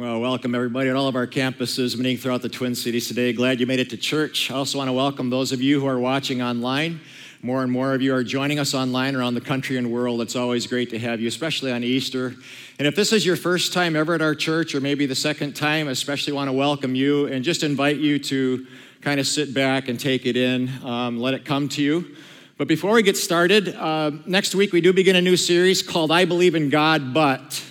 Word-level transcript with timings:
Well, 0.00 0.18
welcome 0.18 0.54
everybody 0.54 0.88
at 0.88 0.96
all 0.96 1.08
of 1.08 1.14
our 1.14 1.26
campuses 1.26 1.94
meeting 1.94 2.16
throughout 2.16 2.40
the 2.40 2.48
Twin 2.48 2.74
Cities 2.74 3.06
today. 3.06 3.34
Glad 3.34 3.60
you 3.60 3.66
made 3.66 3.80
it 3.80 3.90
to 3.90 3.98
church. 3.98 4.50
I 4.50 4.54
also 4.54 4.78
want 4.78 4.88
to 4.88 4.94
welcome 4.94 5.28
those 5.28 5.52
of 5.52 5.60
you 5.60 5.78
who 5.78 5.86
are 5.86 5.98
watching 5.98 6.40
online. 6.40 7.02
More 7.42 7.62
and 7.62 7.70
more 7.70 7.92
of 7.92 8.00
you 8.00 8.14
are 8.14 8.24
joining 8.24 8.58
us 8.58 8.72
online 8.72 9.14
around 9.14 9.34
the 9.34 9.42
country 9.42 9.76
and 9.76 9.92
world. 9.92 10.22
It's 10.22 10.36
always 10.36 10.66
great 10.66 10.88
to 10.88 10.98
have 10.98 11.20
you, 11.20 11.28
especially 11.28 11.70
on 11.70 11.84
Easter. 11.84 12.34
And 12.78 12.88
if 12.88 12.96
this 12.96 13.12
is 13.12 13.26
your 13.26 13.36
first 13.36 13.74
time 13.74 13.94
ever 13.94 14.14
at 14.14 14.22
our 14.22 14.34
church, 14.34 14.74
or 14.74 14.80
maybe 14.80 15.04
the 15.04 15.14
second 15.14 15.54
time, 15.54 15.86
especially 15.86 16.32
want 16.32 16.48
to 16.48 16.54
welcome 16.54 16.94
you 16.94 17.26
and 17.26 17.44
just 17.44 17.62
invite 17.62 17.98
you 17.98 18.18
to 18.20 18.66
kind 19.02 19.20
of 19.20 19.26
sit 19.26 19.52
back 19.52 19.88
and 19.90 20.00
take 20.00 20.24
it 20.24 20.34
in, 20.34 20.70
um, 20.82 21.20
let 21.20 21.34
it 21.34 21.44
come 21.44 21.68
to 21.68 21.82
you. 21.82 22.16
But 22.56 22.68
before 22.68 22.94
we 22.94 23.02
get 23.02 23.18
started, 23.18 23.76
uh, 23.76 24.12
next 24.24 24.54
week 24.54 24.72
we 24.72 24.80
do 24.80 24.94
begin 24.94 25.16
a 25.16 25.20
new 25.20 25.36
series 25.36 25.82
called 25.82 26.10
I 26.10 26.24
Believe 26.24 26.54
in 26.54 26.70
God, 26.70 27.12
but 27.12 27.62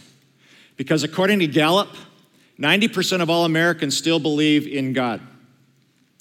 because 0.77 1.03
according 1.03 1.39
to 1.39 1.47
Gallup, 1.47 1.89
90% 2.59 3.21
of 3.21 3.29
all 3.29 3.45
Americans 3.45 3.97
still 3.97 4.19
believe 4.19 4.67
in 4.67 4.93
God. 4.93 5.21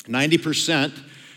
90%. 0.05 0.93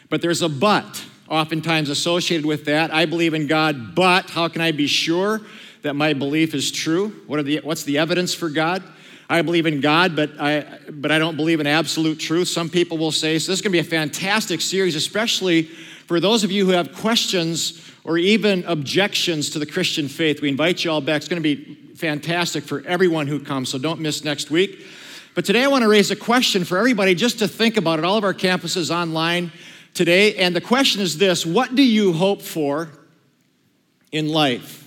But 0.10 0.22
there's 0.22 0.42
a 0.42 0.50
but 0.50 1.06
oftentimes 1.28 1.90
associated 1.90 2.46
with 2.46 2.66
that. 2.66 2.94
I 2.94 3.06
believe 3.06 3.34
in 3.34 3.48
God, 3.48 3.96
but 3.96 4.30
how 4.30 4.48
can 4.48 4.62
I 4.62 4.72
be 4.72 4.88
sure 4.88 5.42
that 5.82 5.96
my 5.96 6.14
belief 6.14 6.54
is 6.54 6.72
true? 6.72 7.10
What 7.26 7.40
are 7.40 7.44
the, 7.44 7.62
what's 7.64 7.84
the 7.84 7.98
evidence 7.98 8.34
for 8.34 8.50
God? 8.50 8.84
I 9.30 9.42
believe 9.42 9.66
in 9.66 9.80
God, 9.80 10.16
but 10.16 10.32
I, 10.40 10.66
but 10.92 11.10
I 11.10 11.18
don't 11.18 11.38
believe 11.38 11.62
in 11.62 11.68
absolute 11.68 12.20
truth. 12.20 12.50
Some 12.50 12.70
people 12.70 12.98
will 12.98 13.14
say, 13.14 13.40
so 13.40 13.52
this 13.52 13.60
is 13.60 13.62
going 13.62 13.72
to 13.72 13.78
be 13.78 13.80
a 13.80 13.84
fantastic 13.84 14.60
series, 14.60 14.94
especially 14.94 15.64
for 15.64 16.20
those 16.20 16.44
of 16.44 16.52
you 16.52 16.66
who 16.66 16.74
have 16.74 16.94
questions 16.94 17.91
or 18.04 18.18
even 18.18 18.64
objections 18.66 19.50
to 19.52 19.60
the 19.60 19.66
Christian 19.66 20.08
faith. 20.08 20.42
We 20.42 20.50
invite 20.50 20.84
you 20.84 20.92
all 20.92 21.02
back. 21.02 21.18
It's 21.18 21.28
going 21.28 21.42
to 21.42 21.56
be 21.56 21.76
fantastic 21.96 22.64
for 22.64 22.84
everyone 22.86 23.28
who 23.28 23.40
comes, 23.40 23.70
so 23.70 23.78
don't 23.78 24.00
miss 24.00 24.24
next 24.24 24.50
week. 24.50 24.86
But 25.36 25.46
today 25.46 25.64
I 25.64 25.68
want 25.68 25.84
to 25.84 25.88
raise 25.88 26.12
a 26.12 26.16
question 26.16 26.66
for 26.66 26.78
everybody 26.78 27.16
just 27.16 27.40
to 27.40 27.48
think 27.48 27.78
about 27.78 28.00
it. 28.00 28.06
All 28.06 28.18
of 28.18 28.24
our 28.24 28.34
campuses 28.34 28.94
online 28.94 29.52
today. 29.94 30.36
And 30.36 30.56
the 30.56 30.62
question 30.62 31.02
is 31.02 31.18
this 31.18 31.46
What 31.46 31.76
do 31.76 31.84
you 31.84 32.14
hope 32.14 32.42
for 32.42 32.90
in 34.12 34.30
life? 34.30 34.80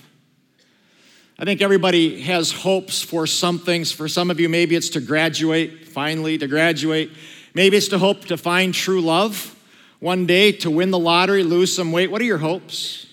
I 1.37 1.45
think 1.45 1.61
everybody 1.61 2.21
has 2.21 2.51
hopes 2.51 3.01
for 3.01 3.27
some 3.27 3.59
things. 3.59 3.91
For 3.91 4.07
some 4.07 4.29
of 4.29 4.39
you, 4.39 4.47
maybe 4.47 4.75
it's 4.75 4.89
to 4.89 5.01
graduate, 5.01 5.87
finally, 5.87 6.37
to 6.37 6.47
graduate. 6.47 7.11
Maybe 7.53 7.77
it's 7.77 7.89
to 7.89 7.97
hope 7.97 8.25
to 8.25 8.37
find 8.37 8.73
true 8.73 9.01
love 9.01 9.54
one 9.99 10.25
day, 10.25 10.51
to 10.51 10.69
win 10.69 10.91
the 10.91 10.99
lottery, 10.99 11.43
lose 11.43 11.75
some 11.75 11.91
weight. 11.91 12.11
What 12.11 12.21
are 12.21 12.25
your 12.25 12.37
hopes? 12.37 13.07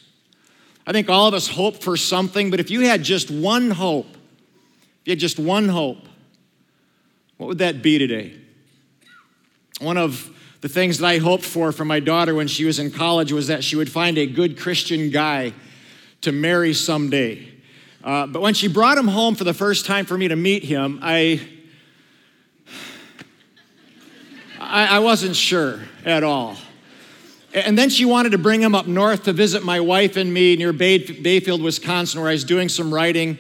I 0.87 0.93
think 0.93 1.09
all 1.09 1.29
of 1.29 1.35
us 1.35 1.49
hope 1.49 1.83
for 1.83 1.97
something, 1.97 2.51
but 2.51 2.61
if 2.61 2.71
you 2.71 2.81
had 2.81 3.03
just 3.03 3.31
one 3.31 3.71
hope, 3.71 4.09
if 4.11 5.07
you 5.07 5.11
had 5.13 5.19
just 5.19 5.39
one 5.39 5.69
hope, 5.69 6.09
what 7.37 7.47
would 7.47 7.59
that 7.59 7.83
be 7.83 7.99
today? 7.99 8.37
One 9.81 9.97
of 9.97 10.31
the 10.61 10.69
things 10.69 10.99
that 10.99 11.07
I 11.07 11.19
hoped 11.19 11.45
for 11.45 11.73
for 11.73 11.85
my 11.85 11.99
daughter 12.01 12.35
when 12.35 12.47
she 12.47 12.65
was 12.65 12.79
in 12.79 12.91
college 12.91 13.33
was 13.33 13.49
that 13.49 13.65
she 13.65 13.75
would 13.75 13.91
find 13.91 14.17
a 14.17 14.27
good 14.27 14.59
Christian 14.59 15.11
guy 15.11 15.53
to 16.21 16.31
marry 16.31 16.73
someday. 16.73 17.49
Uh, 18.05 18.27
but 18.27 18.43
when 18.43 18.55
she 18.55 18.69
brought 18.69 18.99
him 18.99 19.09
home 19.09 19.35
for 19.35 19.45
the 19.45 19.55
first 19.55 19.87
time 19.87 20.05
for 20.07 20.17
me 20.17 20.29
to 20.29 20.37
meet 20.37 20.65
him, 20.65 20.99
I, 21.03 21.41
I, 24.59 24.87
I 24.87 24.99
wasn't 25.01 25.37
sure 25.37 25.81
at 26.05 26.23
all. 26.25 26.57
And 27.55 27.77
then 27.77 27.91
she 27.91 28.05
wanted 28.05 28.33
to 28.33 28.39
bring 28.39 28.63
him 28.63 28.75
up 28.75 28.87
north 28.87 29.25
to 29.25 29.33
visit 29.33 29.63
my 29.63 29.81
wife 29.81 30.17
and 30.17 30.33
me 30.33 30.57
near 30.57 30.73
Bay, 30.73 30.99
Bayfield, 30.99 31.61
Wisconsin, 31.61 32.21
where 32.21 32.31
I 32.31 32.33
was 32.33 32.45
doing 32.45 32.69
some 32.69 32.93
writing. 32.93 33.39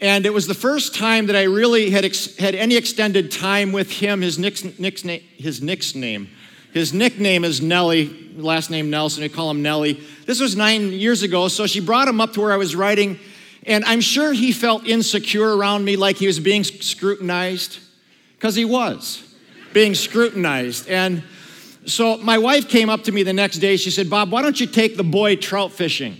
And 0.00 0.26
it 0.26 0.32
was 0.32 0.46
the 0.46 0.54
first 0.54 0.94
time 0.94 1.26
that 1.26 1.36
I 1.36 1.44
really 1.44 1.90
had, 1.90 2.04
ex- 2.04 2.36
had 2.36 2.54
any 2.54 2.76
extended 2.76 3.32
time 3.32 3.72
with 3.72 3.90
him. 3.90 4.20
His, 4.20 4.38
Nick's, 4.38 4.64
Nick's, 4.78 5.02
his 5.02 5.62
Nick's 5.62 5.94
name. 5.94 6.28
His 6.72 6.92
nickname 6.92 7.44
is 7.44 7.62
Nellie, 7.62 8.32
last 8.36 8.70
name 8.70 8.90
Nelson. 8.90 9.22
We 9.22 9.30
call 9.30 9.50
him 9.50 9.62
Nellie. 9.62 10.00
This 10.26 10.40
was 10.40 10.54
nine 10.54 10.92
years 10.92 11.22
ago, 11.22 11.48
so 11.48 11.66
she 11.66 11.80
brought 11.80 12.06
him 12.06 12.20
up 12.20 12.34
to 12.34 12.42
where 12.42 12.52
I 12.52 12.56
was 12.56 12.76
writing, 12.76 13.18
and 13.64 13.84
I'm 13.86 14.02
sure 14.02 14.34
he 14.34 14.52
felt 14.52 14.86
insecure 14.86 15.56
around 15.56 15.86
me, 15.86 15.96
like 15.96 16.18
he 16.18 16.26
was 16.26 16.38
being 16.38 16.64
scrutinized, 16.64 17.78
because 18.36 18.54
he 18.54 18.66
was 18.66 19.24
being 19.72 19.94
scrutinized. 19.94 20.88
And 20.88 21.22
so 21.88 22.18
my 22.18 22.38
wife 22.38 22.68
came 22.68 22.90
up 22.90 23.04
to 23.04 23.12
me 23.12 23.22
the 23.22 23.32
next 23.32 23.58
day. 23.58 23.76
She 23.76 23.90
said, 23.90 24.08
Bob, 24.10 24.30
why 24.30 24.42
don't 24.42 24.60
you 24.60 24.66
take 24.66 24.96
the 24.96 25.04
boy 25.04 25.36
trout 25.36 25.72
fishing? 25.72 26.16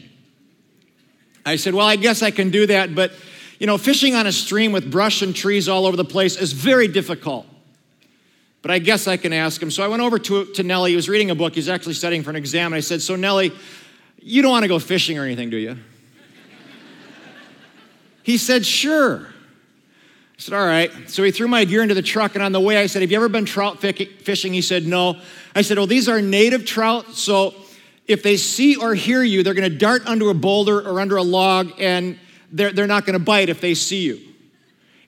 I 1.45 1.57
said, 1.57 1.75
Well, 1.75 1.87
I 1.87 1.97
guess 1.97 2.23
I 2.23 2.31
can 2.31 2.51
do 2.51 2.67
that, 2.67 2.95
but 2.95 3.13
you 3.59 3.67
know, 3.67 3.77
fishing 3.77 4.15
on 4.15 4.27
a 4.27 4.33
stream 4.33 4.73
with 4.73 4.91
brush 4.91 5.23
and 5.23 5.35
trees 5.35 5.69
all 5.69 5.87
over 5.87 5.97
the 5.97 6.05
place 6.05 6.37
is 6.37 6.53
very 6.53 6.89
difficult. 6.89 7.47
But 8.63 8.71
I 8.71 8.79
guess 8.79 9.07
I 9.07 9.17
can 9.17 9.33
ask 9.33 9.63
him. 9.63 9.71
So 9.71 9.83
I 9.83 9.89
went 9.89 10.03
over 10.03 10.19
to, 10.19 10.47
to 10.47 10.63
Nellie. 10.63 10.91
He 10.91 10.97
was 10.97 11.09
reading 11.09 11.31
a 11.31 11.35
book. 11.35 11.55
He's 11.55 11.69
actually 11.69 11.95
studying 11.95 12.23
for 12.23 12.31
an 12.31 12.37
exam. 12.37 12.67
And 12.67 12.77
I 12.77 12.81
said, 12.81 13.03
So, 13.03 13.17
Nellie, 13.17 13.53
you 14.21 14.43
don't 14.43 14.51
want 14.51 14.65
to 14.65 14.69
go 14.69 14.79
fishing 14.79 15.19
or 15.19 15.25
anything, 15.25 15.51
do 15.51 15.57
you? 15.57 15.77
he 18.23 18.37
said, 18.37 18.65
Sure. 18.65 19.29
I 20.39 20.41
said, 20.41 20.55
All 20.55 20.67
right. 20.67 21.11
So 21.11 21.25
he 21.25 21.33
threw 21.33 21.49
my 21.49 21.65
gear 21.65 21.83
into 21.83 21.95
the 21.95 22.03
truck, 22.03 22.35
and 22.37 22.45
on 22.45 22.53
the 22.53 22.61
way, 22.61 22.79
I 22.79 22.87
said, 22.87 23.03
Have 23.03 23.11
you 23.11 23.17
ever 23.17 23.29
been 23.29 23.45
trout 23.45 23.81
fishing? 23.81 24.53
He 24.53 24.63
said, 24.63 24.87
No. 24.87 25.21
I 25.55 25.63
said, 25.63 25.79
Well, 25.79 25.89
these 25.89 26.09
are 26.09 26.23
native 26.23 26.65
trout, 26.65 27.15
so 27.15 27.55
if 28.07 28.23
they 28.23 28.37
see 28.37 28.77
or 28.77 28.95
hear 28.95 29.23
you, 29.23 29.43
they're 29.43 29.55
going 29.55 29.71
to 29.71 29.77
dart 29.77 30.07
under 30.07 30.31
a 30.31 30.35
boulder 30.35 30.81
or 30.81 31.01
under 31.01 31.17
a 31.17 31.23
log, 31.23 31.73
and 31.79 32.19
they're, 32.53 32.73
they're 32.73 32.87
not 32.87 33.05
going 33.05 33.19
to 33.19 33.25
bite 33.25 33.49
if 33.49 33.61
they 33.61 33.75
see 33.75 34.03
you. 34.03 34.21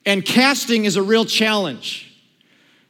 And 0.05 0.25
casting 0.25 0.85
is 0.85 0.97
a 0.97 1.03
real 1.03 1.25
challenge. 1.25 2.10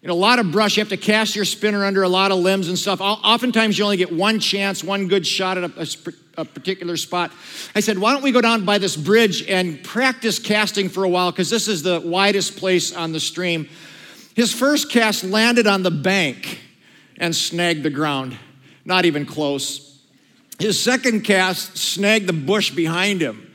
Know, 0.03 0.15
a 0.15 0.15
lot 0.15 0.38
of 0.38 0.50
brush, 0.50 0.77
you 0.77 0.81
have 0.81 0.88
to 0.88 0.97
cast 0.97 1.37
your 1.37 1.44
spinner 1.44 1.84
under 1.84 2.03
a 2.03 2.09
lot 2.09 2.33
of 2.33 2.38
limbs 2.38 2.69
and 2.69 2.78
stuff. 2.78 3.00
Oftentimes, 3.03 3.78
you 3.78 3.84
only 3.84 3.99
get 3.99 4.11
one 4.11 4.41
chance, 4.41 4.83
one 4.83 5.09
good 5.09 5.27
shot 5.27 5.59
at 5.59 5.71
a, 5.71 5.83
a, 5.83 6.41
a 6.41 6.44
particular 6.47 6.97
spot. 6.97 7.33
I 7.75 7.81
said, 7.81 7.99
why 7.99 8.15
don't 8.15 8.22
we 8.22 8.33
go 8.33 8.41
down 8.41 8.65
by 8.65 8.78
this 8.78 8.97
bridge 8.97 9.47
and 9.47 9.83
practice 9.84 10.39
casting 10.39 10.89
for 10.89 11.05
a 11.05 11.09
while, 11.09 11.31
because 11.31 11.50
this 11.50 11.69
is 11.69 11.83
the 11.83 12.00
widest 12.00 12.56
place 12.56 12.94
on 12.94 13.12
the 13.12 13.21
stream. 13.21 13.69
His 14.34 14.55
first 14.55 14.91
cast 14.91 15.22
landed 15.22 15.66
on 15.66 15.83
the 15.83 15.91
bank 15.91 16.60
and 17.19 17.37
snagged 17.37 17.83
the 17.83 17.91
ground, 17.91 18.39
not 18.87 19.05
even 19.05 19.27
close. 19.27 19.99
His 20.59 20.81
second 20.81 21.22
cast 21.22 21.77
snagged 21.77 22.27
the 22.27 22.33
bush 22.33 22.71
behind 22.71 23.21
him, 23.21 23.53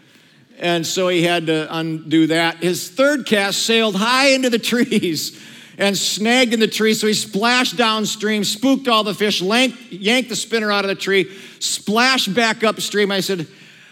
and 0.60 0.86
so 0.86 1.08
he 1.08 1.24
had 1.24 1.48
to 1.48 1.76
undo 1.76 2.28
that. 2.28 2.58
His 2.58 2.88
third 2.88 3.26
cast 3.26 3.64
sailed 3.64 3.96
high 3.96 4.28
into 4.28 4.52
the 4.52 4.60
trees 4.74 5.40
and 5.78 5.98
snagged 5.98 6.54
in 6.54 6.60
the 6.60 6.68
tree. 6.68 6.94
So 6.94 7.08
he 7.08 7.14
splashed 7.14 7.78
downstream, 7.78 8.44
spooked 8.44 8.88
all 8.88 9.04
the 9.04 9.14
fish, 9.14 9.42
yanked 9.42 10.30
the 10.30 10.36
spinner 10.36 10.72
out 10.72 10.86
of 10.86 10.90
the 10.90 10.96
tree, 10.96 11.32
splashed 11.60 12.34
back 12.34 12.64
upstream. 12.64 13.12
I 13.12 13.20
said, 13.20 13.48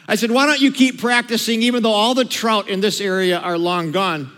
I 0.08 0.16
said, 0.16 0.32
why 0.32 0.46
don't 0.46 0.62
you 0.62 0.72
keep 0.72 1.00
practicing 1.00 1.62
even 1.64 1.84
though 1.84 1.92
all 1.92 2.14
the 2.14 2.26
trout 2.26 2.70
in 2.70 2.82
this 2.82 3.00
area 3.02 3.40
are 3.40 3.58
long 3.58 3.92
gone? 3.92 4.32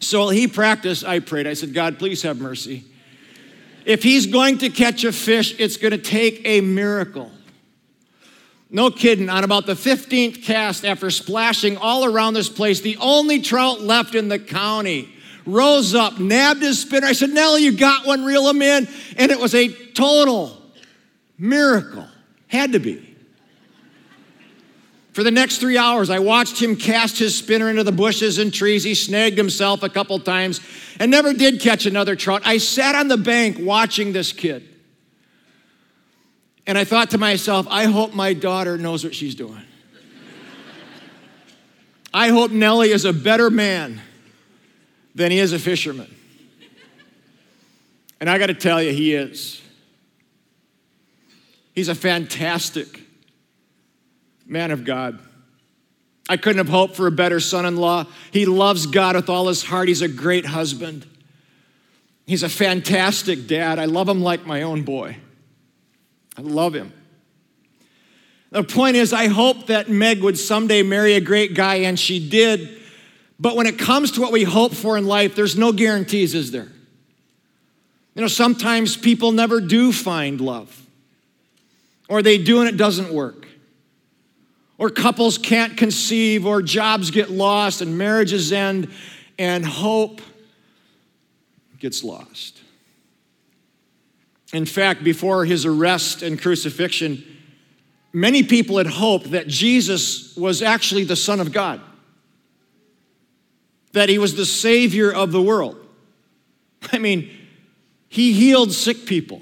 So 0.00 0.28
he 0.28 0.48
practiced, 0.48 1.04
I 1.04 1.20
prayed. 1.20 1.46
I 1.46 1.54
said, 1.54 1.72
God, 1.72 1.98
please 1.98 2.22
have 2.22 2.38
mercy. 2.38 2.84
If 3.86 4.02
he's 4.02 4.26
going 4.26 4.58
to 4.58 4.70
catch 4.70 5.04
a 5.04 5.12
fish, 5.12 5.58
it's 5.58 5.76
going 5.76 5.92
to 5.92 5.98
take 5.98 6.42
a 6.44 6.60
miracle. 6.60 7.30
No 8.70 8.90
kidding, 8.90 9.30
on 9.30 9.44
about 9.44 9.66
the 9.66 9.74
15th 9.74 10.42
cast, 10.42 10.84
after 10.84 11.10
splashing 11.10 11.76
all 11.76 12.04
around 12.04 12.34
this 12.34 12.48
place, 12.48 12.80
the 12.80 12.96
only 12.96 13.40
trout 13.40 13.80
left 13.80 14.14
in 14.14 14.28
the 14.28 14.38
county 14.38 15.13
rose 15.46 15.94
up, 15.94 16.18
nabbed 16.18 16.62
his 16.62 16.80
spinner. 16.80 17.06
I 17.06 17.12
said, 17.12 17.30
Nellie, 17.30 17.64
you 17.64 17.76
got 17.76 18.06
one, 18.06 18.24
reel 18.24 18.48
him 18.48 18.62
in. 18.62 18.88
And 19.16 19.30
it 19.30 19.38
was 19.38 19.54
a 19.54 19.68
total 19.68 20.60
miracle. 21.38 22.06
Had 22.48 22.72
to 22.72 22.78
be. 22.78 23.14
For 25.12 25.22
the 25.22 25.30
next 25.30 25.58
three 25.58 25.78
hours, 25.78 26.10
I 26.10 26.18
watched 26.18 26.60
him 26.60 26.74
cast 26.74 27.18
his 27.18 27.36
spinner 27.36 27.70
into 27.70 27.84
the 27.84 27.92
bushes 27.92 28.38
and 28.38 28.52
trees. 28.52 28.82
He 28.82 28.96
snagged 28.96 29.38
himself 29.38 29.84
a 29.84 29.88
couple 29.88 30.18
times 30.18 30.60
and 30.98 31.10
never 31.10 31.32
did 31.32 31.60
catch 31.60 31.86
another 31.86 32.16
trout. 32.16 32.42
I 32.44 32.58
sat 32.58 32.96
on 32.96 33.06
the 33.06 33.16
bank 33.16 33.58
watching 33.60 34.12
this 34.12 34.32
kid. 34.32 34.68
And 36.66 36.76
I 36.76 36.84
thought 36.84 37.10
to 37.10 37.18
myself, 37.18 37.66
I 37.70 37.84
hope 37.84 38.14
my 38.14 38.32
daughter 38.32 38.76
knows 38.76 39.04
what 39.04 39.14
she's 39.14 39.34
doing. 39.34 39.62
I 42.12 42.28
hope 42.28 42.50
Nellie 42.50 42.90
is 42.90 43.04
a 43.04 43.12
better 43.12 43.50
man 43.50 44.00
than 45.14 45.30
he 45.30 45.38
is 45.38 45.52
a 45.52 45.58
fisherman. 45.58 46.12
And 48.20 48.30
I 48.30 48.38
got 48.38 48.46
to 48.46 48.54
tell 48.54 48.82
you, 48.82 48.92
he 48.92 49.14
is. 49.14 49.60
He's 51.74 51.88
a 51.88 51.94
fantastic 51.94 53.00
man 54.46 54.70
of 54.70 54.84
God. 54.84 55.18
I 56.28 56.36
couldn't 56.36 56.58
have 56.58 56.68
hoped 56.68 56.96
for 56.96 57.06
a 57.06 57.12
better 57.12 57.38
son 57.40 57.66
in 57.66 57.76
law. 57.76 58.06
He 58.30 58.46
loves 58.46 58.86
God 58.86 59.16
with 59.16 59.28
all 59.28 59.48
his 59.48 59.62
heart. 59.62 59.88
He's 59.88 60.00
a 60.00 60.08
great 60.08 60.46
husband. 60.46 61.06
He's 62.26 62.42
a 62.42 62.48
fantastic 62.48 63.46
dad. 63.46 63.78
I 63.78 63.84
love 63.84 64.08
him 64.08 64.22
like 64.22 64.46
my 64.46 64.62
own 64.62 64.82
boy. 64.82 65.18
I 66.38 66.40
love 66.40 66.74
him. 66.74 66.92
The 68.50 68.62
point 68.62 68.96
is, 68.96 69.12
I 69.12 69.26
hope 69.26 69.66
that 69.66 69.90
Meg 69.90 70.22
would 70.22 70.38
someday 70.38 70.82
marry 70.82 71.14
a 71.14 71.20
great 71.20 71.54
guy, 71.54 71.76
and 71.76 71.98
she 71.98 72.26
did. 72.30 72.80
But 73.38 73.56
when 73.56 73.66
it 73.66 73.78
comes 73.78 74.12
to 74.12 74.20
what 74.20 74.32
we 74.32 74.44
hope 74.44 74.72
for 74.72 74.96
in 74.96 75.06
life, 75.06 75.34
there's 75.34 75.56
no 75.56 75.72
guarantees, 75.72 76.34
is 76.34 76.50
there? 76.50 76.68
You 78.14 78.22
know, 78.22 78.28
sometimes 78.28 78.96
people 78.96 79.32
never 79.32 79.60
do 79.60 79.92
find 79.92 80.40
love, 80.40 80.86
or 82.08 82.22
they 82.22 82.38
do 82.38 82.60
and 82.60 82.68
it 82.68 82.76
doesn't 82.76 83.12
work, 83.12 83.48
or 84.78 84.88
couples 84.88 85.36
can't 85.36 85.76
conceive, 85.76 86.46
or 86.46 86.62
jobs 86.62 87.10
get 87.10 87.30
lost, 87.30 87.80
and 87.80 87.98
marriages 87.98 88.52
end, 88.52 88.88
and 89.36 89.66
hope 89.66 90.20
gets 91.80 92.04
lost. 92.04 92.60
In 94.52 94.64
fact, 94.64 95.02
before 95.02 95.44
his 95.44 95.66
arrest 95.66 96.22
and 96.22 96.40
crucifixion, 96.40 97.24
many 98.12 98.44
people 98.44 98.78
had 98.78 98.86
hoped 98.86 99.32
that 99.32 99.48
Jesus 99.48 100.36
was 100.36 100.62
actually 100.62 101.02
the 101.02 101.16
Son 101.16 101.40
of 101.40 101.50
God, 101.50 101.80
that 103.94 104.08
he 104.08 104.18
was 104.18 104.34
the 104.34 104.44
Savior 104.44 105.12
of 105.12 105.32
the 105.32 105.40
world. 105.40 105.76
I 106.92 106.98
mean, 106.98 107.30
he 108.08 108.32
healed 108.32 108.72
sick 108.72 109.06
people. 109.06 109.40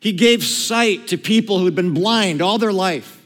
He 0.00 0.12
gave 0.12 0.44
sight 0.44 1.08
to 1.08 1.16
people 1.16 1.58
who 1.58 1.64
had 1.64 1.74
been 1.74 1.94
blind 1.94 2.42
all 2.42 2.58
their 2.58 2.72
life. 2.72 3.20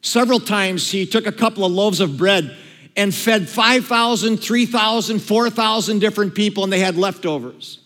Several 0.00 0.40
times 0.40 0.90
he 0.90 1.06
took 1.06 1.26
a 1.26 1.32
couple 1.32 1.64
of 1.64 1.72
loaves 1.72 2.00
of 2.00 2.16
bread 2.16 2.56
and 2.96 3.14
fed 3.14 3.48
5,000, 3.48 4.38
3,000, 4.38 5.18
4,000 5.18 5.98
different 5.98 6.34
people, 6.34 6.64
and 6.64 6.72
they 6.72 6.80
had 6.80 6.96
leftovers. 6.96 7.80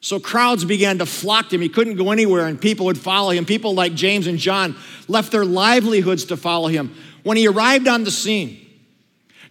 So 0.00 0.20
crowds 0.20 0.64
began 0.64 0.98
to 0.98 1.06
flock 1.06 1.48
to 1.48 1.56
him. 1.56 1.62
He 1.62 1.68
couldn't 1.68 1.96
go 1.96 2.12
anywhere, 2.12 2.46
and 2.46 2.60
people 2.60 2.86
would 2.86 2.98
follow 2.98 3.30
him. 3.30 3.44
People 3.44 3.74
like 3.74 3.94
James 3.94 4.26
and 4.26 4.38
John 4.38 4.76
left 5.08 5.32
their 5.32 5.44
livelihoods 5.44 6.26
to 6.26 6.36
follow 6.36 6.68
him. 6.68 6.94
When 7.24 7.36
he 7.36 7.48
arrived 7.48 7.88
on 7.88 8.04
the 8.04 8.10
scene, 8.10 8.67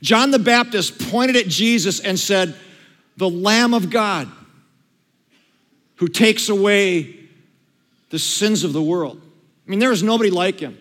John 0.02 0.32
the 0.32 0.40
Baptist 0.40 1.00
pointed 1.10 1.36
at 1.36 1.48
Jesus 1.48 2.00
and 2.00 2.20
said, 2.20 2.56
the 3.18 3.30
Lamb 3.30 3.74
of 3.74 3.90
God 3.90 4.30
who 5.96 6.08
takes 6.08 6.50
away 6.50 7.16
the 8.10 8.20
sins 8.20 8.64
of 8.64 8.74
the 8.74 8.82
world. 8.82 9.20
I 9.20 9.70
mean, 9.70 9.80
there 9.80 9.92
is 9.92 10.04
nobody 10.04 10.30
like 10.30 10.60
him. 10.60 10.78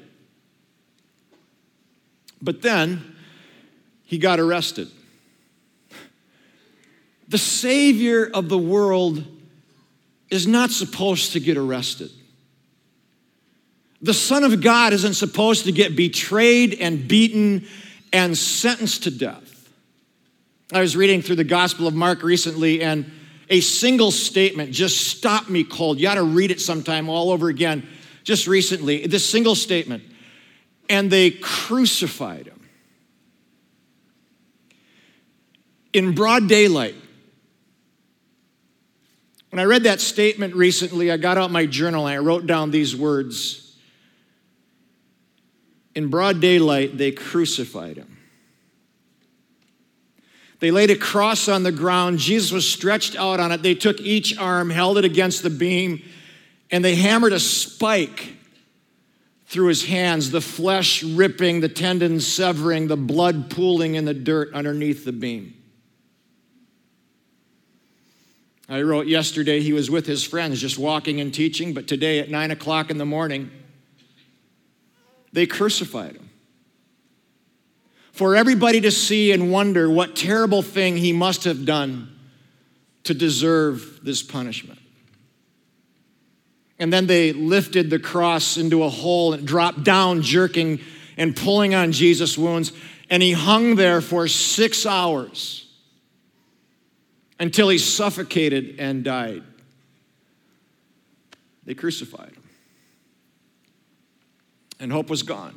But 2.41 2.63
then 2.63 3.17
he 4.05 4.19
got 4.19 4.39
arrested. 4.39 4.89
The 7.29 7.39
Savior 7.39 8.31
of 8.33 8.49
the 8.49 8.59
world 8.59 9.25
is 10.31 10.47
not 10.47 10.71
supposed 10.71 11.33
to 11.33 11.41
get 11.41 11.57
arrested. 11.57 12.11
The 14.03 14.15
Son 14.15 14.45
of 14.45 14.61
God 14.61 14.93
isn't 14.93 15.15
supposed 15.15 15.65
to 15.65 15.73
get 15.73 15.97
betrayed 15.97 16.75
and 16.75 17.09
beaten 17.09 17.67
and 18.13 18.37
sentenced 18.37 19.05
to 19.05 19.11
death. 19.11 19.69
I 20.73 20.81
was 20.81 20.97
reading 20.97 21.23
through 21.23 21.37
the 21.37 21.45
Gospel 21.45 21.87
of 21.87 21.95
Mark 21.95 22.23
recently, 22.23 22.83
and 22.83 23.11
a 23.49 23.61
single 23.61 24.11
statement 24.11 24.73
just 24.73 25.09
stopped 25.09 25.49
me 25.49 25.63
cold. 25.63 26.01
You 26.01 26.09
ought 26.09 26.17
to 26.17 26.25
read 26.25 26.51
it 26.51 26.61
sometime 26.61 27.09
all 27.09 27.31
over 27.31 27.49
again. 27.49 27.87
Just 28.25 28.47
recently, 28.47 29.07
this 29.07 29.25
single 29.25 29.55
statement. 29.55 30.03
And 30.89 31.11
they 31.11 31.31
crucified 31.31 32.47
him 32.47 32.69
in 35.93 36.15
broad 36.15 36.49
daylight. 36.49 36.95
When 39.51 39.61
I 39.61 39.65
read 39.65 39.85
that 39.85 40.01
statement 40.01 40.55
recently, 40.55 41.11
I 41.11 41.17
got 41.17 41.39
out 41.39 41.51
my 41.51 41.67
journal 41.67 42.07
and 42.07 42.15
I 42.15 42.19
wrote 42.19 42.47
down 42.47 42.71
these 42.71 42.95
words. 42.95 43.66
In 45.97 46.09
broad 46.09 46.41
daylight, 46.43 46.99
they 46.99 47.11
crucified 47.11 47.97
him. 47.97 48.19
They 50.61 50.71
laid 50.71 50.91
a 50.91 50.97
cross 50.97 51.49
on 51.49 51.63
the 51.63 51.73
ground. 51.73 52.19
Jesus 52.19 52.53
was 52.53 52.69
stretched 52.71 53.17
out 53.17 53.41
on 53.41 53.51
it. 53.51 53.63
They 53.63 53.75
took 53.75 53.99
each 54.01 54.37
arm, 54.37 54.69
held 54.69 54.99
it 54.99 55.07
against 55.07 55.43
the 55.43 55.49
beam, 55.49 56.03
and 56.71 56.85
they 56.85 56.97
hammered 56.97 57.33
a 57.33 57.41
spike 57.41 58.35
through 59.47 59.69
his 59.69 59.87
hands, 59.87 60.31
the 60.31 60.41
flesh 60.43 61.03
ripping, 61.03 61.61
the 61.61 61.69
tendons 61.69 62.27
severing, 62.27 62.89
the 62.89 62.97
blood 62.97 63.49
pooling 63.49 63.95
in 63.95 64.05
the 64.05 64.15
dirt 64.15 64.53
underneath 64.53 65.07
the 65.07 65.13
beam. 65.13 65.55
I 68.69 68.83
wrote 68.83 69.07
yesterday 69.07 69.61
he 69.61 69.73
was 69.73 69.91
with 69.91 70.07
his 70.07 70.25
friends 70.25 70.61
just 70.61 70.77
walking 70.77 71.21
and 71.21 71.33
teaching, 71.33 71.73
but 71.73 71.87
today 71.87 72.19
at 72.19 72.29
nine 72.29 72.51
o'clock 72.51 72.91
in 72.91 72.99
the 72.99 73.07
morning, 73.07 73.51
they 75.33 75.47
crucified 75.47 76.17
him 76.17 76.31
for 78.13 78.35
everybody 78.35 78.81
to 78.81 78.91
see 78.91 79.33
and 79.33 79.53
wonder 79.53 79.91
what 79.91 80.17
terrible 80.17 80.63
thing 80.63 80.97
he 80.97 81.13
must 81.13 81.45
have 81.45 81.67
done 81.67 82.11
to 83.05 83.13
deserve 83.13 84.01
this 84.03 84.23
punishment. 84.23 84.79
And 86.79 86.93
then 86.93 87.07
they 87.07 87.33
lifted 87.33 87.91
the 87.91 87.99
cross 87.99 88.57
into 88.57 88.83
a 88.85 88.89
hole 88.89 89.33
and 89.35 89.47
dropped 89.47 89.85
down, 89.85 90.23
jerking 90.23 90.81
and 91.17 91.37
pulling 91.37 91.75
on 91.75 91.93
Jesus' 91.93 92.37
wounds. 92.37 92.73
And 93.09 93.23
he 93.23 93.33
hung 93.33 93.77
there 93.77 94.01
for 94.01 94.29
six 94.29 94.87
hours 94.87 95.67
until 97.39 97.69
he 97.69 97.79
suffocated 97.79 98.77
and 98.79 99.05
died. 99.05 99.43
They 101.65 101.75
crucified 101.75 102.31
him. 102.31 102.46
And 104.79 104.93
hope 104.93 105.09
was 105.09 105.23
gone. 105.23 105.57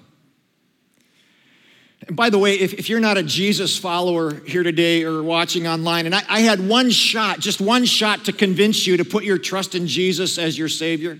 And 2.07 2.15
by 2.15 2.29
the 2.29 2.39
way, 2.39 2.55
if, 2.55 2.73
if 2.73 2.89
you're 2.89 2.99
not 2.99 3.17
a 3.17 3.23
Jesus 3.23 3.77
follower 3.77 4.33
here 4.45 4.63
today 4.63 5.03
or 5.03 5.21
watching 5.21 5.67
online, 5.67 6.05
and 6.05 6.15
I, 6.15 6.23
I 6.29 6.39
had 6.39 6.65
one 6.65 6.89
shot, 6.89 7.39
just 7.39 7.59
one 7.59 7.85
shot 7.85 8.25
to 8.25 8.33
convince 8.33 8.87
you 8.87 8.97
to 8.97 9.05
put 9.05 9.23
your 9.23 9.37
trust 9.37 9.75
in 9.75 9.85
Jesus 9.85 10.37
as 10.37 10.57
your 10.57 10.69
Savior, 10.69 11.19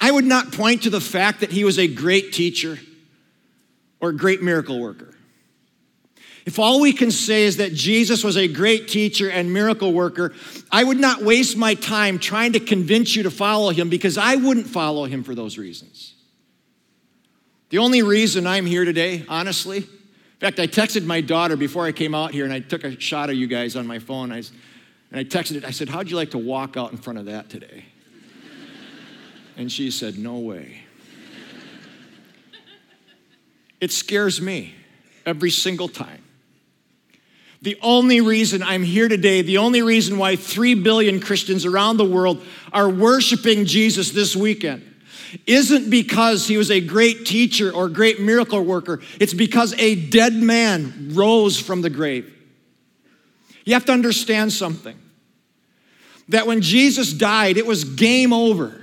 I 0.00 0.10
would 0.10 0.24
not 0.24 0.52
point 0.52 0.82
to 0.82 0.90
the 0.90 1.00
fact 1.00 1.40
that 1.40 1.52
he 1.52 1.64
was 1.64 1.78
a 1.78 1.86
great 1.86 2.32
teacher 2.32 2.78
or 4.00 4.10
a 4.10 4.16
great 4.16 4.42
miracle 4.42 4.80
worker. 4.80 5.14
If 6.44 6.58
all 6.58 6.80
we 6.80 6.92
can 6.92 7.10
say 7.10 7.44
is 7.44 7.58
that 7.58 7.74
Jesus 7.74 8.24
was 8.24 8.36
a 8.36 8.48
great 8.48 8.88
teacher 8.88 9.30
and 9.30 9.52
miracle 9.52 9.92
worker, 9.92 10.34
I 10.72 10.82
would 10.82 10.98
not 10.98 11.22
waste 11.22 11.56
my 11.56 11.74
time 11.74 12.18
trying 12.18 12.52
to 12.52 12.60
convince 12.60 13.14
you 13.14 13.24
to 13.24 13.30
follow 13.30 13.70
him 13.70 13.88
because 13.88 14.16
I 14.16 14.36
wouldn't 14.36 14.66
follow 14.66 15.04
him 15.04 15.24
for 15.24 15.34
those 15.34 15.58
reasons. 15.58 16.14
The 17.70 17.78
only 17.78 18.02
reason 18.02 18.46
I'm 18.46 18.64
here 18.64 18.86
today, 18.86 19.26
honestly, 19.28 19.78
in 19.78 20.40
fact, 20.40 20.58
I 20.58 20.66
texted 20.66 21.04
my 21.04 21.20
daughter 21.20 21.56
before 21.56 21.84
I 21.84 21.92
came 21.92 22.14
out 22.14 22.30
here 22.30 22.44
and 22.44 22.52
I 22.52 22.60
took 22.60 22.84
a 22.84 22.98
shot 22.98 23.28
of 23.28 23.36
you 23.36 23.46
guys 23.46 23.76
on 23.76 23.86
my 23.86 23.98
phone. 23.98 24.32
I, 24.32 24.36
and 24.36 24.46
I 25.12 25.24
texted 25.24 25.56
it, 25.56 25.64
I 25.64 25.70
said, 25.70 25.88
How'd 25.88 26.08
you 26.08 26.16
like 26.16 26.30
to 26.30 26.38
walk 26.38 26.78
out 26.78 26.92
in 26.92 26.98
front 26.98 27.18
of 27.18 27.26
that 27.26 27.50
today? 27.50 27.84
And 29.58 29.72
she 29.72 29.90
said, 29.90 30.18
No 30.18 30.38
way. 30.38 30.82
It 33.80 33.92
scares 33.92 34.40
me 34.40 34.74
every 35.26 35.50
single 35.50 35.88
time. 35.88 36.22
The 37.60 37.76
only 37.82 38.20
reason 38.20 38.62
I'm 38.62 38.84
here 38.84 39.08
today, 39.08 39.42
the 39.42 39.58
only 39.58 39.82
reason 39.82 40.16
why 40.16 40.36
3 40.36 40.74
billion 40.74 41.20
Christians 41.20 41.66
around 41.66 41.96
the 41.96 42.04
world 42.04 42.40
are 42.72 42.88
worshiping 42.88 43.66
Jesus 43.66 44.12
this 44.12 44.36
weekend 44.36 44.88
isn't 45.46 45.90
because 45.90 46.46
he 46.46 46.56
was 46.56 46.70
a 46.70 46.80
great 46.80 47.26
teacher 47.26 47.72
or 47.72 47.88
great 47.88 48.20
miracle 48.20 48.62
worker. 48.62 49.00
It's 49.20 49.34
because 49.34 49.74
a 49.74 49.94
dead 49.94 50.34
man 50.34 51.10
rose 51.12 51.58
from 51.58 51.82
the 51.82 51.90
grave. 51.90 52.34
You 53.64 53.74
have 53.74 53.84
to 53.86 53.92
understand 53.92 54.52
something 54.52 54.98
that 56.28 56.46
when 56.46 56.60
Jesus 56.60 57.12
died, 57.12 57.56
it 57.56 57.66
was 57.66 57.84
game 57.84 58.32
over 58.32 58.80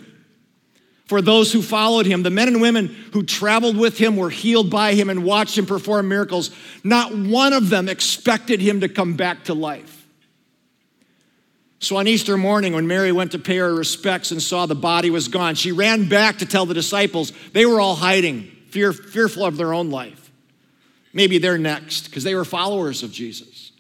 for 1.06 1.22
those 1.22 1.52
who 1.52 1.62
followed 1.62 2.06
him. 2.06 2.24
The 2.24 2.32
men 2.32 2.48
and 2.48 2.62
women 2.62 2.88
who 3.14 3.24
traveled 3.24 3.78
with 3.78 3.98
him 3.98 4.18
were 4.18 4.30
healed 4.30 4.70
by 4.70 4.94
him 4.94 5.10
and 5.10 5.24
watched 5.24 5.58
him 5.58 5.66
perform 5.66 6.08
miracles. 6.08 6.52
Not 6.84 7.16
one 7.16 7.54
of 7.54 7.70
them 7.70 7.88
expected 7.88 8.60
him 8.60 8.82
to 8.82 8.90
come 8.90 9.16
back 9.16 9.46
to 9.46 9.54
life. 9.54 9.95
So 11.86 11.98
on 11.98 12.08
Easter 12.08 12.36
morning, 12.36 12.74
when 12.74 12.88
Mary 12.88 13.12
went 13.12 13.34
to 13.34 13.40
pay 13.40 13.58
her 13.58 13.72
respects 13.72 14.32
and 14.32 14.42
saw 14.42 14.66
the 14.66 14.74
body 14.74 15.12
was 15.12 15.28
gone, 15.28 15.54
she 15.54 15.72
ran 15.72 16.10
back 16.10 16.40
to 16.40 16.46
tell 16.48 16.66
the 16.66 16.74
disciples. 16.74 17.32
They 17.54 17.68
were 17.68 17.80
all 17.80 17.94
hiding, 17.94 18.46
fear, 18.70 18.92
fearful 18.92 19.46
of 19.46 19.56
their 19.56 19.72
own 19.72 19.92
life. 19.92 20.32
Maybe 21.14 21.38
they're 21.38 21.60
next, 21.60 22.06
because 22.06 22.24
they 22.24 22.34
were 22.34 22.44
followers 22.44 23.04
of 23.04 23.12
Jesus. 23.12 23.72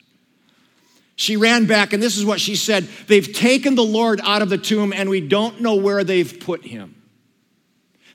She 1.15 1.35
ran 1.35 1.65
back, 1.65 1.93
and 1.93 2.03
this 2.03 2.15
is 2.15 2.24
what 2.24 2.39
she 2.39 2.55
said 2.55 2.88
They've 3.07 3.33
taken 3.33 3.74
the 3.74 3.83
Lord 3.83 4.21
out 4.24 4.43
of 4.43 4.50
the 4.50 4.59
tomb, 4.59 4.93
and 4.93 5.09
we 5.09 5.19
don't 5.19 5.62
know 5.62 5.74
where 5.74 6.03
they've 6.03 6.39
put 6.39 6.63
him. 6.63 7.01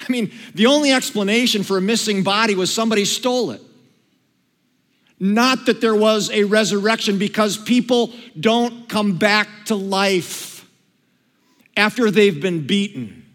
I 0.00 0.06
mean, 0.08 0.30
the 0.54 0.66
only 0.66 0.92
explanation 0.92 1.64
for 1.64 1.78
a 1.78 1.82
missing 1.82 2.22
body 2.22 2.54
was 2.54 2.72
somebody 2.72 3.04
stole 3.04 3.50
it. 3.50 3.60
Not 5.22 5.66
that 5.66 5.82
there 5.82 5.94
was 5.94 6.30
a 6.30 6.44
resurrection, 6.44 7.18
because 7.18 7.58
people 7.58 8.12
don't 8.38 8.88
come 8.88 9.18
back 9.18 9.48
to 9.66 9.76
life 9.76 10.66
after 11.76 12.10
they've 12.10 12.40
been 12.40 12.66
beaten, 12.66 13.26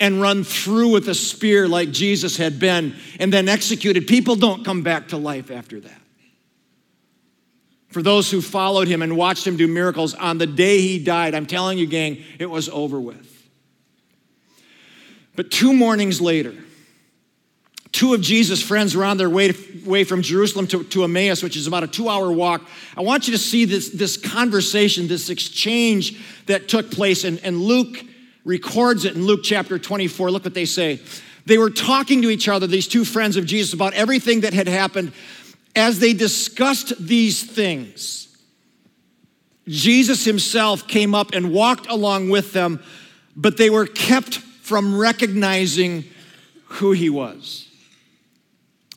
and 0.00 0.20
run 0.20 0.44
through 0.44 0.90
with 0.90 1.08
a 1.08 1.14
spear 1.14 1.66
like 1.66 1.90
Jesus 1.90 2.36
had 2.36 2.60
been 2.60 2.94
and 3.18 3.32
then 3.32 3.48
executed, 3.48 4.06
people 4.06 4.36
don't 4.36 4.64
come 4.64 4.82
back 4.82 5.08
to 5.08 5.16
life 5.16 5.50
after 5.50 5.80
that. 5.80 6.00
For 7.88 8.02
those 8.02 8.30
who 8.30 8.40
followed 8.40 8.86
him 8.86 9.02
and 9.02 9.16
watched 9.16 9.46
him 9.46 9.56
do 9.56 9.66
miracles, 9.66 10.14
on 10.14 10.38
the 10.38 10.46
day 10.46 10.80
he 10.80 11.02
died, 11.02 11.34
I'm 11.34 11.46
telling 11.46 11.78
you, 11.78 11.86
gang, 11.86 12.22
it 12.38 12.46
was 12.46 12.68
over 12.68 13.00
with. 13.00 13.48
But 15.34 15.50
two 15.50 15.72
mornings 15.72 16.20
later, 16.20 16.54
two 17.98 18.14
of 18.14 18.20
Jesus' 18.20 18.62
friends 18.62 18.94
were 18.94 19.04
on 19.04 19.16
their 19.16 19.28
way, 19.28 19.52
way 19.84 20.04
from 20.04 20.22
Jerusalem 20.22 20.68
to, 20.68 20.84
to 20.84 21.02
Emmaus, 21.02 21.42
which 21.42 21.56
is 21.56 21.66
about 21.66 21.82
a 21.82 21.88
two 21.88 22.08
hour 22.08 22.30
walk. 22.30 22.62
I 22.96 23.00
want 23.00 23.26
you 23.26 23.32
to 23.32 23.38
see 23.38 23.64
this, 23.64 23.90
this 23.90 24.16
conversation, 24.16 25.08
this 25.08 25.30
exchange 25.30 26.16
that 26.46 26.68
took 26.68 26.92
place, 26.92 27.24
and, 27.24 27.40
and 27.42 27.60
Luke 27.60 28.04
records 28.44 29.04
it 29.04 29.16
in 29.16 29.26
Luke 29.26 29.40
chapter 29.42 29.80
24. 29.80 30.30
Look 30.30 30.44
what 30.44 30.54
they 30.54 30.64
say. 30.64 31.00
They 31.44 31.58
were 31.58 31.70
talking 31.70 32.22
to 32.22 32.30
each 32.30 32.48
other, 32.48 32.68
these 32.68 32.86
two 32.86 33.04
friends 33.04 33.36
of 33.36 33.46
Jesus, 33.46 33.74
about 33.74 33.94
everything 33.94 34.42
that 34.42 34.52
had 34.52 34.68
happened. 34.68 35.10
As 35.74 35.98
they 35.98 36.12
discussed 36.12 37.04
these 37.04 37.42
things, 37.42 38.28
Jesus 39.66 40.24
himself 40.24 40.86
came 40.86 41.16
up 41.16 41.32
and 41.34 41.52
walked 41.52 41.88
along 41.88 42.28
with 42.28 42.52
them, 42.52 42.80
but 43.34 43.56
they 43.56 43.70
were 43.70 43.86
kept 43.86 44.38
from 44.38 44.96
recognizing 44.96 46.04
who 46.66 46.92
he 46.92 47.10
was. 47.10 47.67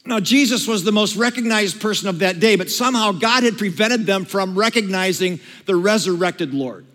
Now, 0.06 0.20
Jesus 0.20 0.68
was 0.68 0.84
the 0.84 0.92
most 0.92 1.16
recognized 1.16 1.80
person 1.80 2.08
of 2.10 2.20
that 2.20 2.40
day, 2.40 2.56
but 2.56 2.72
somehow 2.72 3.12
God 3.12 3.44
had 3.44 3.58
prevented 3.58 4.06
them 4.06 4.26
from 4.26 4.58
recognizing 4.58 5.40
the 5.66 5.76
resurrected 5.76 6.54
Lord. 6.54 6.88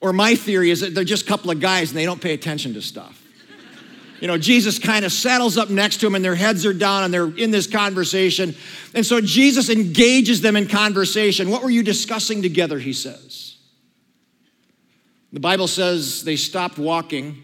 Or 0.00 0.12
my 0.12 0.34
theory 0.34 0.70
is 0.70 0.80
that 0.80 0.94
they're 0.94 1.04
just 1.04 1.24
a 1.24 1.28
couple 1.28 1.50
of 1.50 1.60
guys 1.60 1.90
and 1.90 1.98
they 1.98 2.04
don't 2.04 2.20
pay 2.20 2.34
attention 2.34 2.74
to 2.74 2.82
stuff. 2.82 3.18
You 4.20 4.28
know, 4.28 4.38
Jesus 4.38 4.78
kind 4.78 5.04
of 5.04 5.10
saddles 5.10 5.58
up 5.58 5.70
next 5.70 5.96
to 5.96 6.06
them 6.06 6.14
and 6.14 6.24
their 6.24 6.36
heads 6.36 6.64
are 6.64 6.72
down 6.72 7.02
and 7.02 7.12
they're 7.12 7.36
in 7.36 7.50
this 7.50 7.66
conversation. 7.66 8.54
And 8.94 9.04
so 9.04 9.20
Jesus 9.20 9.68
engages 9.68 10.40
them 10.40 10.54
in 10.54 10.68
conversation. 10.68 11.50
What 11.50 11.64
were 11.64 11.70
you 11.70 11.82
discussing 11.82 12.40
together? 12.42 12.78
He 12.78 12.92
says. 12.92 13.56
The 15.32 15.40
Bible 15.40 15.66
says 15.66 16.22
they 16.22 16.36
stopped 16.36 16.78
walking. 16.78 17.42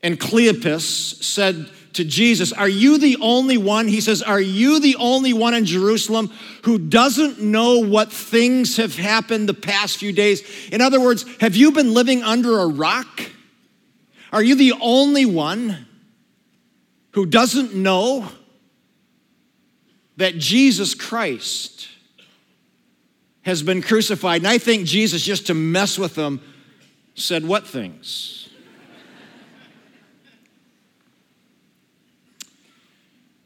And 0.00 0.18
Cleopas 0.18 1.22
said, 1.22 1.68
to 1.94 2.04
Jesus, 2.04 2.52
Are 2.52 2.68
you 2.68 2.98
the 2.98 3.16
only 3.20 3.56
one? 3.56 3.88
He 3.88 4.00
says, 4.00 4.22
Are 4.22 4.40
you 4.40 4.80
the 4.80 4.96
only 4.96 5.32
one 5.32 5.54
in 5.54 5.64
Jerusalem 5.64 6.30
who 6.64 6.78
doesn't 6.78 7.40
know 7.40 7.80
what 7.80 8.12
things 8.12 8.76
have 8.76 8.96
happened 8.96 9.48
the 9.48 9.54
past 9.54 9.98
few 9.98 10.12
days? 10.12 10.42
In 10.70 10.80
other 10.80 11.00
words, 11.00 11.24
have 11.40 11.54
you 11.54 11.72
been 11.72 11.94
living 11.94 12.22
under 12.22 12.60
a 12.60 12.66
rock? 12.66 13.22
Are 14.32 14.42
you 14.42 14.54
the 14.54 14.72
only 14.80 15.26
one 15.26 15.86
who 17.12 17.26
doesn't 17.26 17.74
know 17.74 18.28
that 20.16 20.38
Jesus 20.38 20.94
Christ 20.94 21.88
has 23.42 23.62
been 23.62 23.82
crucified? 23.82 24.40
And 24.40 24.48
I 24.48 24.58
think 24.58 24.86
Jesus, 24.86 25.22
just 25.22 25.48
to 25.48 25.54
mess 25.54 25.98
with 25.98 26.14
them, 26.14 26.40
said, 27.14 27.46
What 27.46 27.66
things? 27.66 28.41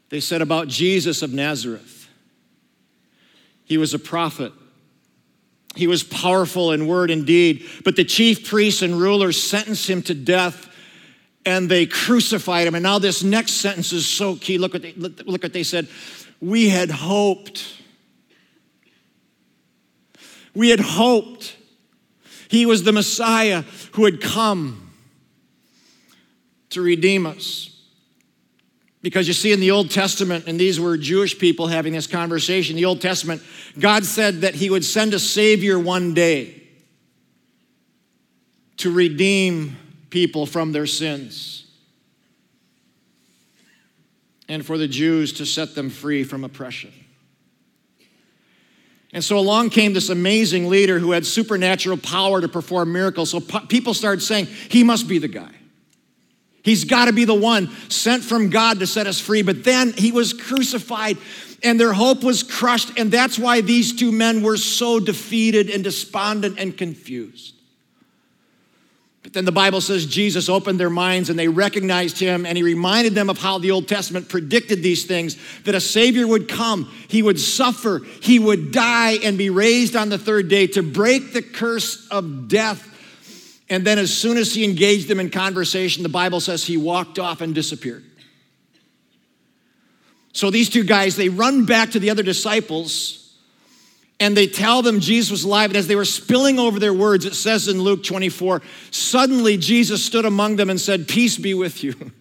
They 0.09 0.19
said 0.19 0.41
about 0.41 0.67
Jesus 0.67 1.21
of 1.21 1.33
Nazareth. 1.33 2.07
He 3.65 3.77
was 3.77 3.93
a 3.93 3.99
prophet. 3.99 4.53
He 5.75 5.87
was 5.87 6.03
powerful 6.03 6.71
in 6.71 6.87
word 6.87 7.11
and 7.11 7.25
deed, 7.25 7.67
but 7.83 7.95
the 7.95 8.03
chief 8.03 8.47
priests 8.47 8.81
and 8.81 8.99
rulers 8.99 9.41
sentenced 9.41 9.89
him 9.89 10.01
to 10.03 10.13
death 10.13 10.67
and 11.45 11.69
they 11.69 11.85
crucified 11.85 12.67
him. 12.67 12.75
And 12.75 12.83
now 12.83 12.99
this 12.99 13.23
next 13.23 13.53
sentence 13.53 13.93
is 13.93 14.05
so 14.05 14.35
key. 14.35 14.57
Look 14.57 14.73
what 14.73 14.81
they, 14.81 14.93
look 14.93 15.43
what 15.43 15.53
they 15.53 15.63
said. 15.63 15.87
We 16.41 16.69
had 16.69 16.89
hoped. 16.89 17.75
We 20.53 20.69
had 20.69 20.79
hoped 20.79 21.55
he 22.49 22.65
was 22.65 22.83
the 22.83 22.91
Messiah 22.91 23.63
who 23.93 24.05
had 24.05 24.21
come 24.21 24.91
to 26.71 26.81
redeem 26.81 27.25
us. 27.25 27.76
Because 29.07 29.25
you 29.25 29.33
see, 29.33 29.53
in 29.53 29.61
the 29.61 29.71
Old 29.71 29.89
Testament, 29.89 30.47
and 30.47 30.59
these 30.59 30.81
were 30.81 30.97
Jewish 30.97 31.39
people 31.39 31.67
having 31.67 31.93
this 31.93 32.07
conversation, 32.07 32.75
the 32.75 32.83
Old 32.83 32.99
Testament, 32.99 33.41
God 33.79 34.03
said 34.03 34.41
that 34.41 34.53
He 34.53 34.69
would 34.69 34.83
send 34.83 35.13
a 35.13 35.19
Savior 35.19 35.79
one 35.79 36.13
day 36.13 36.61
to 38.75 38.91
redeem 38.91 39.77
people 40.09 40.45
from 40.45 40.73
their 40.73 40.85
sins 40.85 41.67
and 44.49 44.65
for 44.65 44.77
the 44.77 44.89
Jews 44.89 45.31
to 45.35 45.45
set 45.45 45.73
them 45.73 45.89
free 45.89 46.25
from 46.25 46.43
oppression. 46.43 46.91
And 49.13 49.23
so 49.23 49.39
along 49.39 49.69
came 49.69 49.93
this 49.93 50.09
amazing 50.09 50.67
leader 50.67 50.99
who 50.99 51.11
had 51.11 51.25
supernatural 51.25 51.95
power 51.95 52.41
to 52.41 52.49
perform 52.49 52.91
miracles. 52.91 53.29
So 53.29 53.39
people 53.39 53.93
started 53.93 54.19
saying, 54.19 54.47
He 54.47 54.83
must 54.83 55.07
be 55.07 55.17
the 55.17 55.29
guy. 55.29 55.53
He's 56.67 56.83
got 56.83 57.05
to 57.05 57.13
be 57.13 57.23
the 57.23 57.33
one 57.33 57.69
sent 57.89 58.23
from 58.23 58.49
God 58.49 58.79
to 58.79 58.87
set 58.87 59.07
us 59.07 59.21
free. 59.21 59.41
But 59.41 59.63
then 59.63 59.93
he 59.93 60.11
was 60.11 60.33
crucified 60.33 61.17
and 61.63 61.79
their 61.79 61.93
hope 61.93 62.23
was 62.23 62.43
crushed. 62.43 62.99
And 62.99 63.09
that's 63.09 63.39
why 63.39 63.61
these 63.61 63.95
two 63.95 64.11
men 64.11 64.43
were 64.43 64.57
so 64.57 64.99
defeated 64.99 65.69
and 65.69 65.81
despondent 65.83 66.59
and 66.59 66.77
confused. 66.77 67.53
But 69.23 69.31
then 69.33 69.45
the 69.45 69.51
Bible 69.53 69.79
says 69.79 70.05
Jesus 70.05 70.49
opened 70.49 70.77
their 70.77 70.89
minds 70.89 71.29
and 71.29 71.39
they 71.39 71.47
recognized 71.47 72.19
him 72.19 72.45
and 72.45 72.57
he 72.57 72.63
reminded 72.63 73.15
them 73.15 73.29
of 73.29 73.37
how 73.37 73.59
the 73.59 73.71
Old 73.71 73.87
Testament 73.87 74.27
predicted 74.27 74.83
these 74.83 75.05
things 75.05 75.37
that 75.63 75.75
a 75.75 75.81
Savior 75.81 76.27
would 76.27 76.49
come, 76.49 76.89
he 77.07 77.21
would 77.21 77.39
suffer, 77.39 78.01
he 78.21 78.39
would 78.39 78.73
die 78.73 79.17
and 79.23 79.37
be 79.37 79.49
raised 79.49 79.95
on 79.95 80.09
the 80.09 80.17
third 80.17 80.49
day 80.49 80.67
to 80.67 80.83
break 80.83 81.33
the 81.33 81.41
curse 81.41 82.07
of 82.09 82.47
death 82.47 82.85
and 83.69 83.85
then, 83.85 83.99
as 83.99 84.15
soon 84.15 84.37
as 84.37 84.53
he 84.53 84.63
engaged 84.63 85.07
them 85.07 85.19
in 85.19 85.29
conversation, 85.29 86.03
the 86.03 86.09
Bible 86.09 86.39
says 86.39 86.63
he 86.63 86.77
walked 86.77 87.19
off 87.19 87.41
and 87.41 87.53
disappeared. 87.53 88.03
So 90.31 90.51
these 90.51 90.69
two 90.69 90.83
guys, 90.83 91.15
they 91.15 91.29
run 91.29 91.65
back 91.65 91.91
to 91.91 91.99
the 91.99 92.09
other 92.11 92.23
disciples 92.23 93.35
and 94.19 94.35
they 94.35 94.47
tell 94.47 94.81
them 94.81 94.99
Jesus 94.99 95.31
was 95.31 95.43
alive. 95.43 95.69
And 95.71 95.77
as 95.77 95.87
they 95.87 95.95
were 95.95 96.05
spilling 96.05 96.59
over 96.59 96.79
their 96.79 96.93
words, 96.93 97.25
it 97.25 97.35
says 97.35 97.67
in 97.67 97.81
Luke 97.81 98.03
24, 98.03 98.61
suddenly 98.91 99.57
Jesus 99.57 100.03
stood 100.03 100.25
among 100.25 100.55
them 100.55 100.69
and 100.69 100.79
said, 100.79 101.07
Peace 101.07 101.37
be 101.37 101.53
with 101.53 101.83
you. 101.83 101.93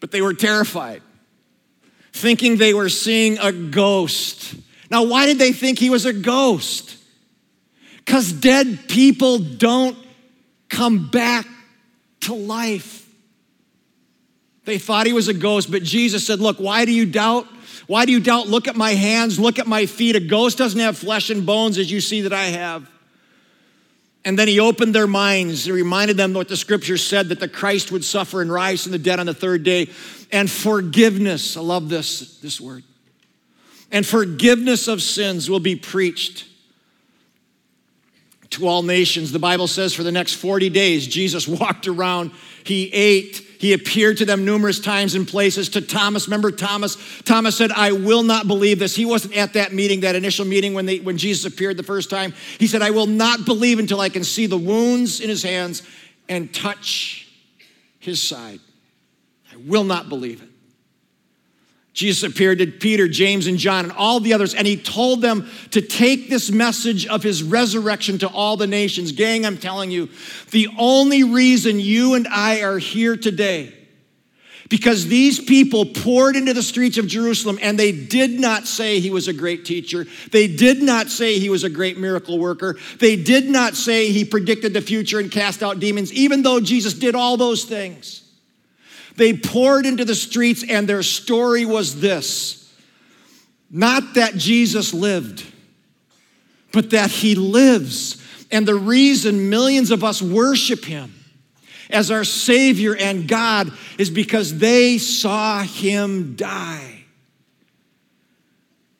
But 0.00 0.10
they 0.10 0.20
were 0.20 0.34
terrified, 0.34 1.00
thinking 2.12 2.56
they 2.56 2.74
were 2.74 2.88
seeing 2.88 3.38
a 3.38 3.52
ghost. 3.52 4.52
Now, 4.90 5.04
why 5.04 5.26
did 5.26 5.38
they 5.38 5.52
think 5.52 5.78
he 5.78 5.90
was 5.90 6.06
a 6.06 6.12
ghost? 6.12 6.96
Because 7.98 8.32
dead 8.32 8.88
people 8.88 9.38
don't 9.38 9.96
come 10.72 11.08
back 11.08 11.46
to 12.20 12.34
life. 12.34 13.08
They 14.64 14.78
thought 14.78 15.06
he 15.06 15.12
was 15.12 15.28
a 15.28 15.34
ghost, 15.34 15.70
but 15.70 15.82
Jesus 15.82 16.26
said, 16.26 16.40
Look, 16.40 16.58
why 16.58 16.84
do 16.84 16.92
you 16.92 17.06
doubt? 17.06 17.46
Why 17.86 18.06
do 18.06 18.12
you 18.12 18.20
doubt? 18.20 18.48
Look 18.48 18.68
at 18.68 18.76
my 18.76 18.92
hands, 18.92 19.38
look 19.38 19.58
at 19.58 19.66
my 19.66 19.86
feet. 19.86 20.16
A 20.16 20.20
ghost 20.20 20.58
doesn't 20.58 20.80
have 20.80 20.96
flesh 20.96 21.30
and 21.30 21.44
bones 21.44 21.78
as 21.78 21.90
you 21.90 22.00
see 22.00 22.22
that 22.22 22.32
I 22.32 22.44
have. 22.44 22.90
And 24.24 24.38
then 24.38 24.46
he 24.46 24.60
opened 24.60 24.94
their 24.94 25.08
minds. 25.08 25.64
He 25.64 25.72
reminded 25.72 26.16
them 26.16 26.32
what 26.32 26.48
the 26.48 26.56
scripture 26.56 26.96
said 26.96 27.28
that 27.30 27.40
the 27.40 27.48
Christ 27.48 27.90
would 27.90 28.04
suffer 28.04 28.40
and 28.40 28.52
rise 28.52 28.84
from 28.84 28.92
the 28.92 28.98
dead 28.98 29.18
on 29.18 29.26
the 29.26 29.34
third 29.34 29.64
day. 29.64 29.88
And 30.30 30.48
forgiveness, 30.48 31.56
I 31.56 31.60
love 31.60 31.88
this, 31.88 32.38
this 32.38 32.60
word. 32.60 32.84
And 33.90 34.06
forgiveness 34.06 34.86
of 34.86 35.02
sins 35.02 35.50
will 35.50 35.60
be 35.60 35.74
preached 35.74 36.46
to 38.52 38.66
all 38.66 38.82
nations. 38.82 39.32
The 39.32 39.38
Bible 39.38 39.66
says 39.66 39.92
for 39.94 40.02
the 40.02 40.12
next 40.12 40.34
40 40.34 40.70
days, 40.70 41.06
Jesus 41.06 41.46
walked 41.48 41.86
around, 41.86 42.30
he 42.64 42.92
ate, 42.92 43.42
he 43.58 43.72
appeared 43.72 44.18
to 44.18 44.24
them 44.24 44.44
numerous 44.44 44.80
times 44.80 45.14
in 45.14 45.24
places. 45.24 45.68
To 45.70 45.80
Thomas, 45.80 46.26
remember 46.26 46.50
Thomas? 46.50 46.96
Thomas 47.22 47.56
said, 47.56 47.70
I 47.72 47.92
will 47.92 48.22
not 48.22 48.46
believe 48.46 48.78
this. 48.78 48.96
He 48.96 49.04
wasn't 49.04 49.36
at 49.36 49.52
that 49.52 49.72
meeting, 49.72 50.00
that 50.00 50.16
initial 50.16 50.44
meeting 50.44 50.74
when, 50.74 50.86
they, 50.86 50.98
when 50.98 51.16
Jesus 51.16 51.44
appeared 51.44 51.76
the 51.76 51.82
first 51.82 52.10
time. 52.10 52.34
He 52.58 52.66
said, 52.66 52.82
I 52.82 52.90
will 52.90 53.06
not 53.06 53.44
believe 53.44 53.78
until 53.78 54.00
I 54.00 54.08
can 54.08 54.24
see 54.24 54.46
the 54.46 54.58
wounds 54.58 55.20
in 55.20 55.28
his 55.28 55.42
hands 55.42 55.82
and 56.28 56.52
touch 56.52 57.28
his 57.98 58.20
side. 58.20 58.60
I 59.52 59.56
will 59.56 59.84
not 59.84 60.08
believe 60.08 60.42
it. 60.42 60.48
Jesus 61.94 62.22
appeared 62.22 62.58
to 62.58 62.66
Peter, 62.66 63.06
James, 63.06 63.46
and 63.46 63.58
John, 63.58 63.84
and 63.84 63.92
all 63.92 64.18
the 64.18 64.32
others, 64.32 64.54
and 64.54 64.66
he 64.66 64.78
told 64.78 65.20
them 65.20 65.50
to 65.72 65.82
take 65.82 66.30
this 66.30 66.50
message 66.50 67.06
of 67.06 67.22
his 67.22 67.42
resurrection 67.42 68.16
to 68.20 68.28
all 68.28 68.56
the 68.56 68.66
nations. 68.66 69.12
Gang, 69.12 69.44
I'm 69.44 69.58
telling 69.58 69.90
you, 69.90 70.08
the 70.52 70.68
only 70.78 71.22
reason 71.22 71.78
you 71.78 72.14
and 72.14 72.26
I 72.28 72.62
are 72.62 72.78
here 72.78 73.16
today 73.16 73.74
Because 74.72 75.06
these 75.06 75.38
people 75.38 75.84
poured 75.84 76.34
into 76.34 76.54
the 76.54 76.62
streets 76.62 76.96
of 76.96 77.06
Jerusalem 77.06 77.58
and 77.60 77.78
they 77.78 77.92
did 77.92 78.40
not 78.40 78.66
say 78.66 79.00
he 79.00 79.10
was 79.10 79.28
a 79.28 79.34
great 79.34 79.66
teacher. 79.66 80.06
They 80.30 80.48
did 80.48 80.82
not 80.82 81.10
say 81.10 81.38
he 81.38 81.50
was 81.50 81.62
a 81.62 81.68
great 81.68 81.98
miracle 81.98 82.38
worker. 82.38 82.78
They 82.98 83.16
did 83.16 83.50
not 83.50 83.74
say 83.74 84.10
he 84.10 84.24
predicted 84.24 84.72
the 84.72 84.80
future 84.80 85.18
and 85.18 85.30
cast 85.30 85.62
out 85.62 85.78
demons, 85.78 86.10
even 86.14 86.40
though 86.42 86.58
Jesus 86.58 86.94
did 86.94 87.14
all 87.14 87.36
those 87.36 87.64
things. 87.64 88.21
They 89.16 89.34
poured 89.34 89.86
into 89.86 90.04
the 90.04 90.14
streets 90.14 90.64
and 90.68 90.88
their 90.88 91.02
story 91.02 91.64
was 91.64 92.00
this 92.00 92.58
not 93.74 94.14
that 94.14 94.36
Jesus 94.36 94.92
lived, 94.92 95.44
but 96.72 96.90
that 96.90 97.10
he 97.10 97.34
lives. 97.34 98.22
And 98.50 98.68
the 98.68 98.74
reason 98.74 99.48
millions 99.48 99.90
of 99.90 100.04
us 100.04 100.20
worship 100.20 100.84
him 100.84 101.14
as 101.88 102.10
our 102.10 102.22
Savior 102.22 102.94
and 102.94 103.26
God 103.26 103.72
is 103.96 104.10
because 104.10 104.58
they 104.58 104.98
saw 104.98 105.62
him 105.62 106.36
die. 106.36 107.04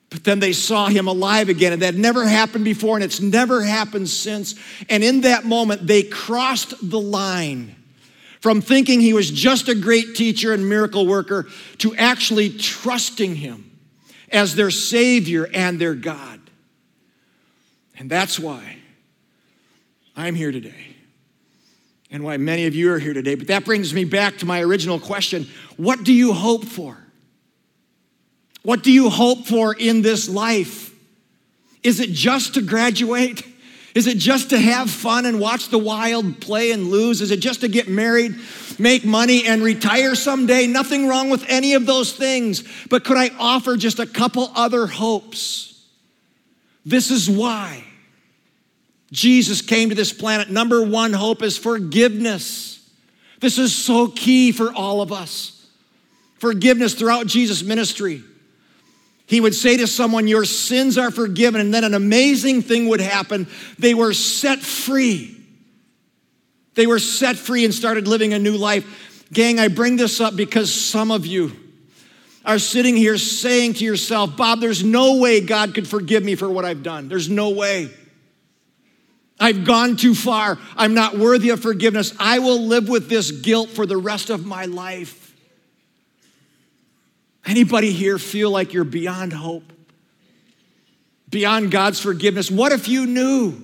But 0.09 0.23
then 0.23 0.39
they 0.39 0.53
saw 0.53 0.87
him 0.87 1.07
alive 1.07 1.49
again, 1.49 1.73
and 1.73 1.81
that 1.83 1.95
never 1.95 2.25
happened 2.25 2.65
before, 2.65 2.95
and 2.95 3.03
it's 3.03 3.21
never 3.21 3.63
happened 3.63 4.09
since. 4.09 4.55
And 4.89 5.03
in 5.03 5.21
that 5.21 5.45
moment, 5.45 5.85
they 5.85 6.03
crossed 6.03 6.73
the 6.87 6.99
line 6.99 7.75
from 8.43 8.59
thinking 8.59 8.99
he 8.99 9.13
was 9.13 9.31
just 9.31 9.69
a 9.69 9.73
great 9.73 10.15
teacher 10.15 10.51
and 10.51 10.67
miracle 10.67 11.07
worker 11.07 11.47
to 11.77 11.95
actually 11.95 12.49
trusting 12.49 13.37
him 13.37 13.71
as 14.33 14.53
their 14.53 14.69
Savior 14.69 15.47
and 15.53 15.79
their 15.79 15.93
God. 15.93 16.41
And 17.97 18.09
that's 18.09 18.37
why 18.37 18.79
I'm 20.17 20.35
here 20.35 20.51
today 20.51 20.97
and 22.11 22.21
why 22.21 22.35
many 22.35 22.65
of 22.65 22.75
you 22.75 22.91
are 22.91 22.99
here 22.99 23.13
today. 23.13 23.35
But 23.35 23.47
that 23.47 23.63
brings 23.63 23.93
me 23.93 24.03
back 24.03 24.39
to 24.39 24.45
my 24.45 24.61
original 24.61 24.99
question 24.99 25.47
What 25.77 26.03
do 26.03 26.11
you 26.11 26.33
hope 26.33 26.65
for? 26.65 26.97
What 28.61 28.83
do 28.83 28.91
you 28.91 29.09
hope 29.09 29.47
for 29.47 29.73
in 29.73 30.01
this 30.01 30.27
life? 30.27 30.93
Is 31.81 32.01
it 32.01 32.09
just 32.09 32.55
to 32.55 32.61
graduate? 32.61 33.41
Is 33.95 34.07
it 34.07 34.17
just 34.17 34.49
to 34.49 34.59
have 34.59 34.89
fun 34.89 35.25
and 35.25 35.39
watch 35.39 35.69
the 35.69 35.77
wild 35.77 36.41
play 36.41 36.71
and 36.71 36.87
lose? 36.87 37.21
Is 37.21 37.29
it 37.29 37.39
just 37.39 37.61
to 37.61 37.67
get 37.67 37.87
married, 37.87 38.35
make 38.79 39.05
money, 39.05 39.45
and 39.45 39.61
retire 39.61 40.15
someday? 40.15 40.65
Nothing 40.65 41.07
wrong 41.07 41.29
with 41.29 41.45
any 41.47 41.75
of 41.75 41.85
those 41.85 42.13
things. 42.13 42.63
But 42.89 43.03
could 43.03 43.17
I 43.17 43.29
offer 43.37 43.77
just 43.77 43.99
a 43.99 44.07
couple 44.07 44.51
other 44.55 44.87
hopes? 44.87 45.85
This 46.85 47.11
is 47.11 47.29
why 47.29 47.83
Jesus 49.11 49.61
came 49.61 49.89
to 49.89 49.95
this 49.95 50.11
planet. 50.11 50.49
Number 50.49 50.83
one 50.83 51.13
hope 51.13 51.43
is 51.43 51.55
forgiveness. 51.55 52.89
This 53.39 53.59
is 53.59 53.75
so 53.75 54.07
key 54.07 54.51
for 54.51 54.73
all 54.73 55.01
of 55.01 55.11
us. 55.11 55.67
Forgiveness 56.39 56.95
throughout 56.95 57.27
Jesus' 57.27 57.61
ministry. 57.61 58.23
He 59.25 59.39
would 59.39 59.55
say 59.55 59.77
to 59.77 59.87
someone, 59.87 60.27
Your 60.27 60.45
sins 60.45 60.97
are 60.97 61.11
forgiven, 61.11 61.61
and 61.61 61.73
then 61.73 61.83
an 61.83 61.93
amazing 61.93 62.61
thing 62.61 62.87
would 62.89 63.01
happen. 63.01 63.47
They 63.79 63.93
were 63.93 64.13
set 64.13 64.59
free. 64.59 65.39
They 66.75 66.87
were 66.87 66.99
set 66.99 67.37
free 67.37 67.65
and 67.65 67.73
started 67.73 68.07
living 68.07 68.33
a 68.33 68.39
new 68.39 68.57
life. 68.57 69.27
Gang, 69.31 69.59
I 69.59 69.67
bring 69.67 69.95
this 69.95 70.19
up 70.19 70.35
because 70.35 70.73
some 70.73 71.11
of 71.11 71.25
you 71.25 71.51
are 72.45 72.59
sitting 72.59 72.95
here 72.95 73.17
saying 73.17 73.75
to 73.75 73.85
yourself, 73.85 74.35
Bob, 74.35 74.59
there's 74.59 74.83
no 74.83 75.17
way 75.17 75.39
God 75.41 75.73
could 75.73 75.87
forgive 75.87 76.23
me 76.23 76.35
for 76.35 76.49
what 76.49 76.65
I've 76.65 76.83
done. 76.83 77.07
There's 77.07 77.29
no 77.29 77.51
way. 77.51 77.89
I've 79.39 79.65
gone 79.65 79.95
too 79.95 80.13
far. 80.13 80.59
I'm 80.75 80.93
not 80.93 81.17
worthy 81.17 81.49
of 81.49 81.61
forgiveness. 81.61 82.13
I 82.19 82.39
will 82.39 82.61
live 82.61 82.89
with 82.89 83.09
this 83.09 83.31
guilt 83.31 83.69
for 83.69 83.85
the 83.85 83.97
rest 83.97 84.29
of 84.29 84.45
my 84.45 84.65
life. 84.65 85.22
Anybody 87.45 87.91
here 87.91 88.17
feel 88.17 88.49
like 88.49 88.73
you're 88.73 88.83
beyond 88.83 89.33
hope? 89.33 89.73
Beyond 91.29 91.71
God's 91.71 91.99
forgiveness? 91.99 92.49
What 92.49 92.71
if 92.71 92.87
you 92.87 93.05
knew 93.05 93.57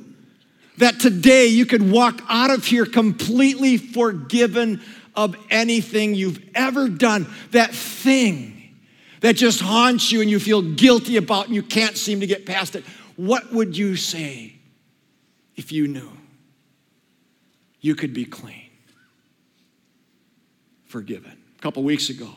that 0.78 1.00
today 1.00 1.48
you 1.48 1.66
could 1.66 1.90
walk 1.90 2.22
out 2.28 2.50
of 2.50 2.66
here 2.66 2.86
completely 2.86 3.78
forgiven 3.78 4.82
of 5.16 5.36
anything 5.50 6.16
you've 6.16 6.44
ever 6.56 6.90
done? 6.90 7.28
That 7.52 7.74
thing 7.74 8.76
that 9.22 9.36
just 9.36 9.62
haunts 9.62 10.12
you 10.12 10.22
and 10.22 10.30
you 10.30 10.40
feel 10.40 10.62
guilty 10.62 11.18
about 11.18 11.46
and 11.46 11.56
you 11.56 11.64
can't 11.64 11.98
seem 11.98 12.20
to 12.22 12.28
get 12.28 12.46
past 12.46 12.76
it. 12.76 12.84
What 13.16 13.52
would 13.54 13.78
you 13.78 13.96
say? 13.96 14.60
if 15.60 15.74
you 15.74 15.90
knew 15.90 16.10
you 17.82 17.94
could 17.94 18.14
be 18.14 18.24
clean, 18.24 18.70
forgiven. 20.86 21.38
A 21.58 21.62
couple 21.62 21.84
weeks 21.84 22.10
ago, 22.10 22.30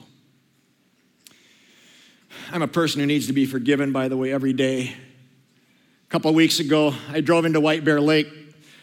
I'm 2.53 2.61
a 2.61 2.69
person 2.69 3.01
who 3.01 3.07
needs 3.07 3.29
to 3.29 3.33
be 3.33 3.47
forgiven, 3.47 3.93
by 3.93 4.09
the 4.09 4.17
way, 4.19 4.31
every 4.31 4.53
day. 4.53 4.89
A 4.91 6.11
couple 6.11 6.29
of 6.29 6.35
weeks 6.35 6.61
ago, 6.61 6.95
I 7.09 7.23
drove 7.23 7.47
into 7.47 7.63
White 7.63 7.83
Bear 7.83 7.99
Lake 7.99 8.29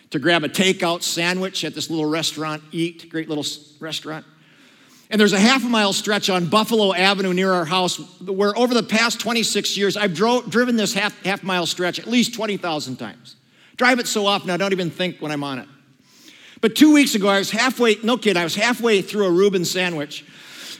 to 0.09 0.17
grab 0.17 0.43
a 0.43 0.49
takeout 0.49 1.03
sandwich 1.03 1.63
at 1.63 1.75
this 1.75 1.87
little 1.87 2.09
restaurant, 2.09 2.63
Eat, 2.71 3.11
great 3.11 3.29
little 3.29 3.45
restaurant. 3.79 4.25
And 5.11 5.21
there's 5.21 5.33
a 5.33 5.39
half 5.39 5.63
a 5.63 5.67
mile 5.67 5.93
stretch 5.93 6.31
on 6.31 6.47
Buffalo 6.47 6.95
Avenue 6.95 7.31
near 7.31 7.53
our 7.53 7.63
house 7.63 7.97
where 8.21 8.57
over 8.57 8.73
the 8.73 8.81
past 8.81 9.19
26 9.19 9.77
years, 9.77 9.95
I've 9.95 10.15
drove, 10.15 10.49
driven 10.49 10.75
this 10.75 10.95
half, 10.95 11.23
half 11.23 11.43
mile 11.43 11.67
stretch 11.67 11.99
at 11.99 12.07
least 12.07 12.33
20,000 12.33 12.95
times. 12.95 13.35
Drive 13.77 13.99
it 13.99 14.07
so 14.07 14.25
often 14.25 14.49
I 14.49 14.57
don't 14.57 14.71
even 14.71 14.89
think 14.89 15.17
when 15.19 15.31
I'm 15.31 15.43
on 15.43 15.59
it. 15.59 15.67
But 16.59 16.75
two 16.75 16.91
weeks 16.91 17.13
ago, 17.13 17.27
I 17.27 17.37
was 17.37 17.51
halfway, 17.51 17.97
no 18.03 18.17
kid, 18.17 18.35
I 18.35 18.45
was 18.45 18.55
halfway 18.55 19.03
through 19.03 19.27
a 19.27 19.31
Reuben 19.31 19.63
sandwich 19.63 20.25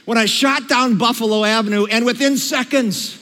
when 0.04 0.18
I 0.18 0.26
shot 0.26 0.68
down 0.68 0.98
Buffalo 0.98 1.44
Avenue, 1.44 1.86
and 1.86 2.04
within 2.04 2.36
seconds, 2.36 3.16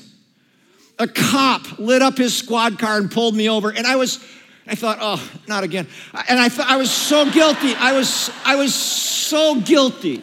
a 0.99 1.07
cop 1.07 1.79
lit 1.79 2.03
up 2.03 2.19
his 2.19 2.37
squad 2.37 2.79
car 2.79 2.99
and 2.99 3.11
pulled 3.11 3.35
me 3.35 3.49
over. 3.49 3.71
And 3.71 3.87
I 3.87 3.97
was, 3.97 4.25
I 4.67 4.75
thought, 4.75 4.99
oh, 5.01 5.31
not 5.47 5.64
again. 5.64 5.87
And 6.29 6.38
I 6.38 6.49
thought 6.49 6.69
I 6.69 6.77
was 6.77 6.91
so 6.91 7.31
guilty. 7.31 7.75
I 7.75 7.93
was, 7.93 8.31
I 8.45 8.57
was 8.57 8.75
so 8.75 9.61
guilty 9.61 10.23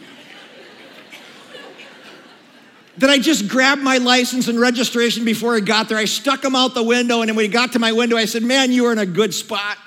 that 2.97 3.09
I 3.09 3.19
just 3.19 3.47
grabbed 3.47 3.81
my 3.81 3.97
license 3.97 4.47
and 4.47 4.59
registration 4.59 5.25
before 5.25 5.55
I 5.55 5.59
got 5.59 5.89
there. 5.89 5.97
I 5.97 6.05
stuck 6.05 6.41
them 6.41 6.55
out 6.55 6.73
the 6.73 6.83
window, 6.83 7.21
and 7.21 7.35
when 7.35 7.45
he 7.45 7.51
got 7.51 7.73
to 7.73 7.79
my 7.79 7.91
window, 7.91 8.15
I 8.17 8.25
said, 8.25 8.43
Man, 8.43 8.71
you 8.71 8.83
were 8.83 8.91
in 8.91 8.99
a 8.99 9.05
good 9.05 9.33
spot. 9.33 9.77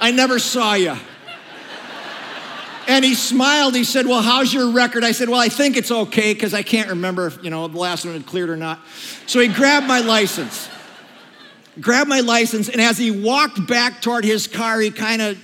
I 0.00 0.10
never 0.10 0.38
saw 0.38 0.74
you. 0.74 0.96
And 2.88 3.04
he 3.04 3.14
smiled. 3.14 3.74
He 3.74 3.84
said, 3.84 4.06
Well, 4.06 4.22
how's 4.22 4.52
your 4.52 4.70
record? 4.70 5.04
I 5.04 5.12
said, 5.12 5.28
Well, 5.28 5.40
I 5.40 5.48
think 5.48 5.76
it's 5.76 5.90
okay 5.90 6.34
because 6.34 6.54
I 6.54 6.62
can't 6.62 6.90
remember 6.90 7.26
if, 7.26 7.42
you 7.42 7.50
know, 7.50 7.66
the 7.68 7.78
last 7.78 8.04
one 8.04 8.14
had 8.14 8.26
cleared 8.26 8.50
or 8.50 8.56
not. 8.56 8.80
So 9.26 9.40
he 9.40 9.48
grabbed 9.48 9.86
my 9.86 10.00
license. 10.00 10.68
Grabbed 11.80 12.08
my 12.08 12.20
license, 12.20 12.70
and 12.70 12.80
as 12.80 12.96
he 12.96 13.10
walked 13.10 13.66
back 13.66 14.00
toward 14.00 14.24
his 14.24 14.46
car, 14.46 14.80
he 14.80 14.90
kind 14.90 15.20
of 15.20 15.38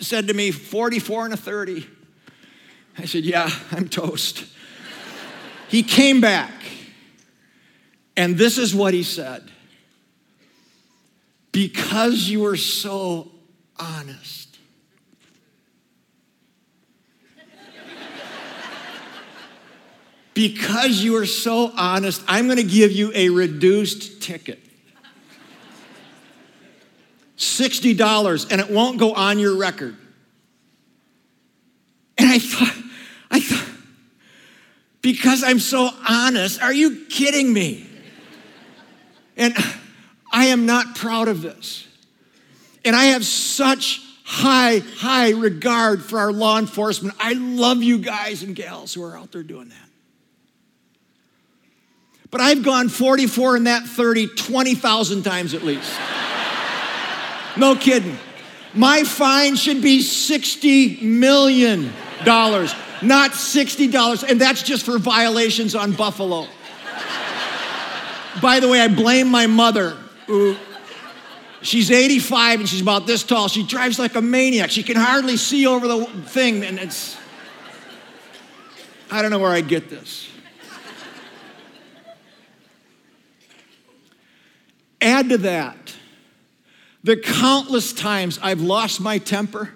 said 0.00 0.28
to 0.28 0.34
me, 0.34 0.50
44 0.50 1.26
and 1.26 1.34
a 1.34 1.36
30. 1.36 1.86
I 2.96 3.04
said, 3.04 3.24
Yeah, 3.24 3.50
I'm 3.70 3.88
toast. 3.88 4.44
He 5.68 5.82
came 5.82 6.20
back, 6.20 6.52
and 8.16 8.38
this 8.38 8.56
is 8.56 8.74
what 8.74 8.94
he 8.94 9.02
said 9.02 9.50
Because 11.52 12.28
you 12.28 12.40
were 12.40 12.56
so 12.56 13.30
honest. 13.78 14.37
Because 20.38 21.02
you 21.02 21.16
are 21.16 21.26
so 21.26 21.72
honest, 21.76 22.22
I'm 22.28 22.44
going 22.44 22.58
to 22.58 22.62
give 22.62 22.92
you 22.92 23.10
a 23.12 23.28
reduced 23.28 24.22
ticket. 24.22 24.60
$60, 27.36 28.52
and 28.52 28.60
it 28.60 28.70
won't 28.70 29.00
go 29.00 29.14
on 29.14 29.40
your 29.40 29.56
record. 29.56 29.96
And 32.16 32.30
I 32.30 32.38
thought, 32.38 32.84
I 33.32 33.40
thought, 33.40 33.68
because 35.02 35.42
I'm 35.42 35.58
so 35.58 35.90
honest. 36.08 36.62
Are 36.62 36.72
you 36.72 37.06
kidding 37.06 37.52
me? 37.52 37.88
And 39.36 39.56
I 40.32 40.46
am 40.46 40.66
not 40.66 40.94
proud 40.94 41.26
of 41.26 41.42
this. 41.42 41.84
And 42.84 42.94
I 42.94 43.06
have 43.06 43.24
such 43.24 44.00
high, 44.22 44.82
high 44.98 45.30
regard 45.30 46.04
for 46.04 46.20
our 46.20 46.30
law 46.30 46.60
enforcement. 46.60 47.16
I 47.18 47.32
love 47.32 47.82
you 47.82 47.98
guys 47.98 48.44
and 48.44 48.54
gals 48.54 48.94
who 48.94 49.02
are 49.02 49.16
out 49.16 49.32
there 49.32 49.42
doing 49.42 49.70
that. 49.70 49.87
But 52.30 52.40
I've 52.40 52.62
gone 52.62 52.88
44 52.88 53.56
and 53.56 53.66
that 53.66 53.84
30 53.84 54.28
20,000 54.28 55.22
times 55.22 55.54
at 55.54 55.62
least. 55.62 55.92
No 57.56 57.74
kidding. 57.74 58.18
My 58.74 59.02
fine 59.02 59.56
should 59.56 59.82
be 59.82 60.00
$60 60.00 61.02
million 61.02 61.90
not 63.02 63.32
$60. 63.32 64.28
And 64.28 64.40
that's 64.40 64.62
just 64.62 64.84
for 64.84 64.98
violations 64.98 65.74
on 65.74 65.92
Buffalo. 65.92 66.46
By 68.40 68.60
the 68.60 68.68
way, 68.68 68.80
I 68.80 68.88
blame 68.88 69.28
my 69.28 69.46
mother. 69.46 69.96
She's 71.62 71.90
85 71.90 72.60
and 72.60 72.68
she's 72.68 72.80
about 72.80 73.06
this 73.06 73.24
tall. 73.24 73.48
She 73.48 73.66
drives 73.66 73.98
like 73.98 74.14
a 74.14 74.22
maniac. 74.22 74.70
She 74.70 74.82
can 74.82 74.96
hardly 74.96 75.36
see 75.36 75.66
over 75.66 75.88
the 75.88 76.04
thing, 76.26 76.64
and 76.64 76.78
it's. 76.78 77.16
I 79.10 79.22
don't 79.22 79.30
know 79.30 79.38
where 79.38 79.50
I'd 79.50 79.66
get 79.66 79.88
this. 79.90 80.28
Add 85.00 85.30
to 85.30 85.38
that 85.38 85.94
the 87.04 87.16
countless 87.16 87.92
times 87.92 88.38
I've 88.42 88.60
lost 88.60 89.00
my 89.00 89.18
temper. 89.18 89.72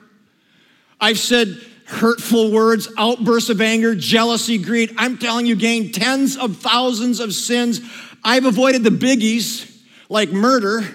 I've 1.00 1.18
said 1.18 1.58
hurtful 1.86 2.52
words, 2.52 2.88
outbursts 2.98 3.50
of 3.50 3.60
anger, 3.60 3.94
jealousy, 3.94 4.58
greed. 4.58 4.94
I'm 4.98 5.18
telling 5.18 5.46
you, 5.46 5.56
gain 5.56 5.92
tens 5.92 6.36
of 6.36 6.58
thousands 6.58 7.20
of 7.20 7.34
sins. 7.34 7.80
I've 8.24 8.44
avoided 8.44 8.84
the 8.84 8.90
biggies 8.90 9.68
like 10.08 10.30
murder. 10.30 10.82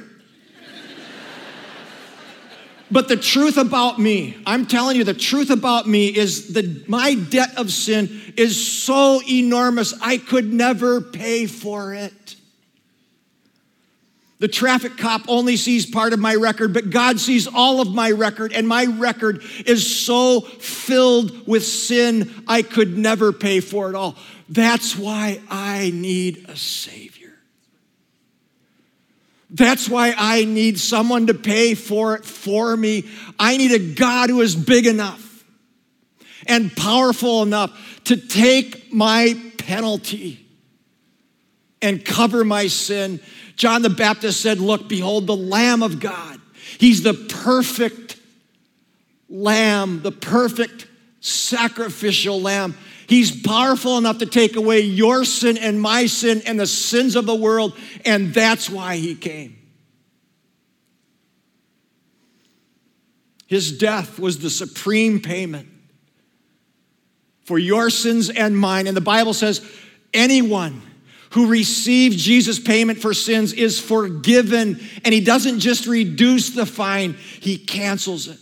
but 2.91 3.07
the 3.07 3.17
truth 3.17 3.57
about 3.57 3.99
me, 3.99 4.37
I'm 4.45 4.65
telling 4.65 4.95
you, 4.95 5.03
the 5.03 5.13
truth 5.13 5.49
about 5.49 5.87
me 5.87 6.07
is 6.07 6.53
that 6.53 6.87
my 6.87 7.15
debt 7.15 7.57
of 7.57 7.71
sin 7.71 8.33
is 8.37 8.83
so 8.83 9.21
enormous, 9.27 9.93
I 10.01 10.17
could 10.17 10.53
never 10.53 11.01
pay 11.01 11.47
for 11.47 11.93
it. 11.93 12.37
The 14.39 14.47
traffic 14.47 14.97
cop 14.97 15.23
only 15.28 15.58
sees 15.58 15.86
part 15.86 16.13
of 16.13 16.19
my 16.19 16.36
record, 16.36 16.71
but 16.73 16.91
God 16.91 17.19
sees 17.19 17.47
all 17.47 17.82
of 17.82 17.93
my 17.93 18.12
record, 18.12 18.54
and 18.54 18.67
my 18.67 18.86
record 18.86 19.41
is 19.65 20.06
so 20.06 20.41
filled 20.41 21.47
with 21.47 21.65
sin, 21.65 22.32
I 22.47 22.62
could 22.62 22.97
never 22.97 23.34
pay 23.34 23.62
for 23.62 23.89
it 23.89 23.95
all. 23.95 24.15
That's 24.47 24.95
why 24.95 25.41
I 25.50 25.91
need 25.91 26.45
a 26.50 26.56
Savior. 26.56 27.34
That's 29.50 29.89
why 29.89 30.13
I 30.15 30.45
need 30.45 30.80
someone 30.80 31.28
to 31.28 31.34
pay 31.34 31.73
for 31.73 32.15
it 32.15 32.23
for 32.26 32.78
me. 32.78 33.06
I 33.39 33.58
need 33.58 33.71
a 33.71 33.93
God 33.95 34.30
who 34.30 34.41
is 34.41 34.56
big 34.56 34.86
enough 34.86 35.45
and 36.45 36.76
powerful 36.76 37.41
enough 37.41 38.02
to 38.06 38.17
take 38.17 38.93
my 38.93 39.36
penalty 39.58 40.45
and 41.82 42.04
cover 42.04 42.43
my 42.43 42.67
sin 42.67 43.19
John 43.58 43.82
the 43.82 43.89
Baptist 43.89 44.39
said, 44.39 44.60
Look, 44.60 44.88
behold, 44.88 45.28
the 45.28 45.36
Lamb 45.36 45.84
of 45.84 46.00
God. 46.00 46.39
He's 46.78 47.02
the 47.04 47.13
perfect 47.13 48.17
lamb, 49.28 50.02
the 50.04 50.12
perfect 50.12 50.88
sacrificial 51.20 52.39
lamb. 52.39 52.78
He's 53.08 53.41
powerful 53.41 53.98
enough 53.98 54.20
to 54.20 54.26
take 54.26 54.56
away 54.56 54.82
your 54.82 55.26
sin 55.26 55.58
and 55.58 55.82
my 55.82 56.06
sin 56.06 56.41
and 56.46 56.60
the 56.60 56.67
sins 56.67 57.15
of 57.15 57.26
the 57.26 57.36
world, 57.36 57.76
and 58.06 58.34
that's 58.34 58.70
why 58.70 58.98
he 58.98 59.15
came. 59.15 59.58
His 63.48 63.78
death 63.78 64.20
was 64.20 64.39
the 64.39 64.50
supreme 64.50 65.22
payment 65.22 65.70
for 67.46 67.58
your 67.58 67.89
sins 67.89 68.30
and 68.30 68.58
mine. 68.58 68.88
And 68.88 68.96
the 68.96 69.02
Bible 69.02 69.34
says, 69.34 69.65
anyone 70.13 70.82
who 71.31 71.47
receives 71.47 72.23
Jesus' 72.23 72.59
payment 72.59 72.99
for 72.99 73.13
sins 73.13 73.53
is 73.53 73.79
forgiven, 73.79 74.79
and 75.03 75.13
he 75.13 75.19
doesn't 75.19 75.59
just 75.59 75.85
reduce 75.85 76.51
the 76.51 76.65
fine, 76.65 77.13
he 77.13 77.57
cancels 77.57 78.27
it. 78.27 78.39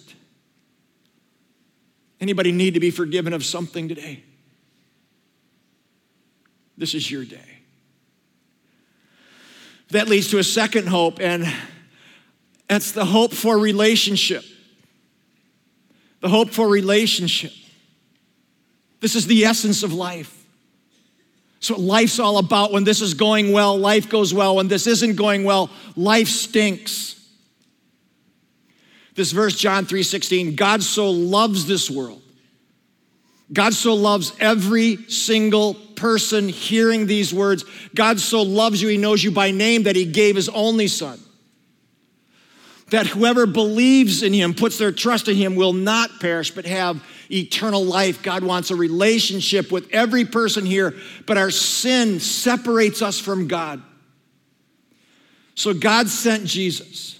Anybody 2.21 2.51
need 2.51 2.75
to 2.75 2.79
be 2.79 2.91
forgiven 2.91 3.33
of 3.33 3.43
something 3.43 3.87
today? 3.87 4.23
This 6.77 6.93
is 6.93 7.09
your 7.09 7.25
day. 7.25 7.59
That 9.89 10.07
leads 10.07 10.29
to 10.29 10.39
a 10.39 10.43
second 10.43 10.87
hope, 10.87 11.19
and 11.19 11.45
that's 12.67 12.91
the 12.91 13.05
hope 13.05 13.33
for 13.33 13.57
relationship. 13.57 14.43
The 16.21 16.29
hope 16.29 16.49
for 16.49 16.67
relationship. 16.67 17.51
This 18.99 19.15
is 19.15 19.27
the 19.27 19.45
essence 19.45 19.83
of 19.83 19.93
life. 19.93 20.44
So 21.65 21.75
life's 21.80 22.19
all 22.19 22.38
about. 22.38 22.71
When 22.71 22.84
this 22.84 23.01
is 23.01 23.15
going 23.15 23.51
well, 23.51 23.75
life 23.75 24.08
goes 24.08 24.32
well. 24.32 24.58
When 24.58 24.67
this 24.67 24.86
isn't 24.86 25.15
going 25.15 25.43
well, 25.43 25.71
life 25.95 26.28
stinks. 26.28 27.19
This 29.15 29.32
verse, 29.32 29.56
John 29.56 29.88
3:16, 29.88 30.56
God 30.56 30.84
so 30.84 31.10
loves 31.10 31.65
this 31.65 31.89
world. 31.89 32.21
God 33.51 33.73
so 33.73 33.95
loves 33.95 34.32
every 34.39 35.10
single 35.10 35.73
person 35.73 36.49
hearing 36.49 37.08
these 37.08 37.34
words. 37.34 37.65
God 37.95 38.19
so 38.19 38.43
loves 38.43 38.80
you, 38.80 38.88
He 38.88 38.97
knows 38.97 39.23
you 39.23 39.32
by 39.32 39.49
name 39.49 39.84
that 39.84 39.95
He 39.95 40.06
gave 40.06 40.36
His 40.36 40.49
only 40.49 40.88
Son. 40.88 41.19
That 42.95 43.08
whoever 43.08 43.45
believes 43.45 44.23
in 44.23 44.31
Him, 44.31 44.53
puts 44.53 44.77
their 44.77 44.93
trust 44.93 45.27
in 45.27 45.36
Him, 45.36 45.55
will 45.58 45.73
not 45.73 46.21
perish 46.21 46.51
but 46.51 46.65
have 46.65 47.03
eternal 47.29 47.84
life. 47.84 48.23
God 48.23 48.41
wants 48.41 48.71
a 48.71 48.75
relationship 48.77 49.69
with 49.69 49.89
every 49.91 50.23
person 50.23 50.65
here, 50.65 50.95
but 51.25 51.38
our 51.38 51.51
sin 51.51 52.21
separates 52.21 53.01
us 53.01 53.19
from 53.19 53.49
God. 53.49 53.84
So 55.55 55.73
God 55.73 56.08
sent 56.08 56.45
Jesus 56.45 57.19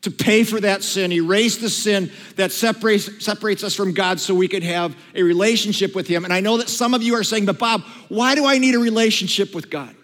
to 0.00 0.10
pay 0.10 0.42
for 0.42 0.58
that 0.58 0.82
sin, 0.82 1.12
erase 1.12 1.58
the 1.58 1.70
sin 1.70 2.10
that 2.34 2.50
separates, 2.50 3.24
separates 3.24 3.62
us 3.62 3.76
from 3.76 3.94
God 3.94 4.18
so 4.18 4.34
we 4.34 4.48
could 4.48 4.64
have 4.64 4.96
a 5.14 5.22
relationship 5.22 5.94
with 5.94 6.08
Him. 6.08 6.24
And 6.24 6.32
I 6.32 6.40
know 6.40 6.56
that 6.56 6.68
some 6.68 6.92
of 6.92 7.04
you 7.04 7.14
are 7.14 7.22
saying, 7.22 7.46
but 7.46 7.60
Bob, 7.60 7.82
why 8.08 8.34
do 8.34 8.46
I 8.46 8.58
need 8.58 8.74
a 8.74 8.80
relationship 8.80 9.54
with 9.54 9.70
God? 9.70 9.94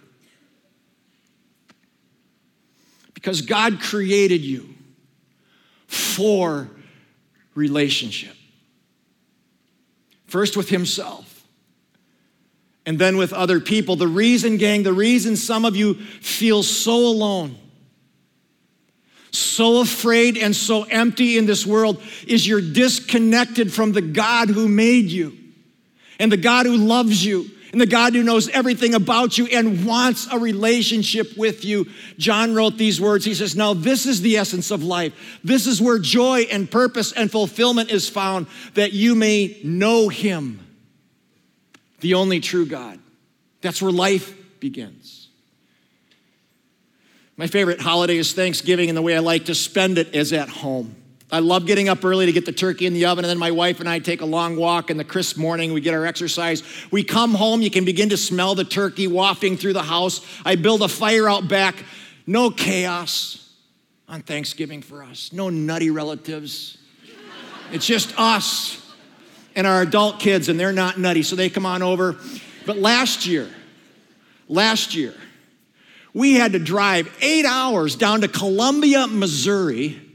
Because 3.18 3.42
God 3.42 3.80
created 3.80 4.42
you 4.42 4.68
for 5.88 6.68
relationship. 7.56 8.36
First 10.28 10.56
with 10.56 10.68
himself, 10.68 11.44
and 12.86 12.96
then 12.96 13.16
with 13.16 13.32
other 13.32 13.58
people. 13.58 13.96
The 13.96 14.06
reason, 14.06 14.56
gang, 14.56 14.84
the 14.84 14.92
reason 14.92 15.34
some 15.34 15.64
of 15.64 15.74
you 15.74 15.94
feel 15.94 16.62
so 16.62 16.94
alone, 16.94 17.58
so 19.32 19.80
afraid, 19.80 20.38
and 20.38 20.54
so 20.54 20.84
empty 20.84 21.38
in 21.38 21.46
this 21.46 21.66
world 21.66 22.00
is 22.24 22.46
you're 22.46 22.60
disconnected 22.60 23.72
from 23.72 23.90
the 23.90 24.00
God 24.00 24.48
who 24.48 24.68
made 24.68 25.06
you 25.06 25.36
and 26.20 26.30
the 26.30 26.36
God 26.36 26.66
who 26.66 26.76
loves 26.76 27.24
you 27.24 27.50
and 27.72 27.80
the 27.80 27.86
God 27.86 28.14
who 28.14 28.22
knows 28.22 28.48
everything 28.48 28.94
about 28.94 29.36
you 29.36 29.46
and 29.46 29.84
wants 29.84 30.26
a 30.32 30.38
relationship 30.38 31.36
with 31.36 31.64
you. 31.64 31.86
John 32.16 32.54
wrote 32.54 32.78
these 32.78 33.00
words. 33.00 33.24
He 33.24 33.34
says, 33.34 33.54
Now, 33.54 33.74
this 33.74 34.06
is 34.06 34.22
the 34.22 34.36
essence 34.36 34.70
of 34.70 34.82
life. 34.82 35.38
This 35.44 35.66
is 35.66 35.80
where 35.80 35.98
joy 35.98 36.46
and 36.50 36.70
purpose 36.70 37.12
and 37.12 37.30
fulfillment 37.30 37.90
is 37.90 38.08
found, 38.08 38.46
that 38.74 38.92
you 38.92 39.14
may 39.14 39.58
know 39.62 40.08
Him, 40.08 40.60
the 42.00 42.14
only 42.14 42.40
true 42.40 42.66
God. 42.66 42.98
That's 43.60 43.82
where 43.82 43.92
life 43.92 44.34
begins. 44.60 45.28
My 47.36 47.46
favorite 47.46 47.80
holiday 47.80 48.16
is 48.16 48.32
Thanksgiving, 48.32 48.88
and 48.88 48.96
the 48.96 49.02
way 49.02 49.14
I 49.14 49.20
like 49.20 49.44
to 49.44 49.54
spend 49.54 49.98
it 49.98 50.14
is 50.14 50.32
at 50.32 50.48
home. 50.48 50.96
I 51.30 51.40
love 51.40 51.66
getting 51.66 51.90
up 51.90 52.02
early 52.04 52.24
to 52.24 52.32
get 52.32 52.46
the 52.46 52.52
turkey 52.52 52.86
in 52.86 52.94
the 52.94 53.04
oven, 53.04 53.24
and 53.24 53.30
then 53.30 53.38
my 53.38 53.50
wife 53.50 53.80
and 53.80 53.88
I 53.88 53.98
take 53.98 54.22
a 54.22 54.26
long 54.26 54.56
walk 54.56 54.90
in 54.90 54.96
the 54.96 55.04
crisp 55.04 55.36
morning. 55.36 55.74
We 55.74 55.82
get 55.82 55.92
our 55.92 56.06
exercise. 56.06 56.62
We 56.90 57.04
come 57.04 57.34
home, 57.34 57.60
you 57.60 57.70
can 57.70 57.84
begin 57.84 58.08
to 58.10 58.16
smell 58.16 58.54
the 58.54 58.64
turkey 58.64 59.06
wafting 59.06 59.58
through 59.58 59.74
the 59.74 59.82
house. 59.82 60.24
I 60.46 60.56
build 60.56 60.80
a 60.82 60.88
fire 60.88 61.28
out 61.28 61.46
back. 61.46 61.76
No 62.26 62.50
chaos 62.50 63.52
on 64.08 64.22
Thanksgiving 64.22 64.80
for 64.80 65.02
us, 65.02 65.30
no 65.32 65.50
nutty 65.50 65.90
relatives. 65.90 66.78
It's 67.72 67.86
just 67.86 68.18
us 68.18 68.82
and 69.54 69.66
our 69.66 69.82
adult 69.82 70.20
kids, 70.20 70.48
and 70.48 70.58
they're 70.58 70.72
not 70.72 70.98
nutty, 70.98 71.22
so 71.22 71.36
they 71.36 71.50
come 71.50 71.66
on 71.66 71.82
over. 71.82 72.16
But 72.64 72.78
last 72.78 73.26
year, 73.26 73.50
last 74.48 74.94
year, 74.94 75.14
we 76.14 76.34
had 76.34 76.52
to 76.52 76.58
drive 76.58 77.14
eight 77.20 77.44
hours 77.44 77.96
down 77.96 78.22
to 78.22 78.28
Columbia, 78.28 79.06
Missouri 79.06 80.07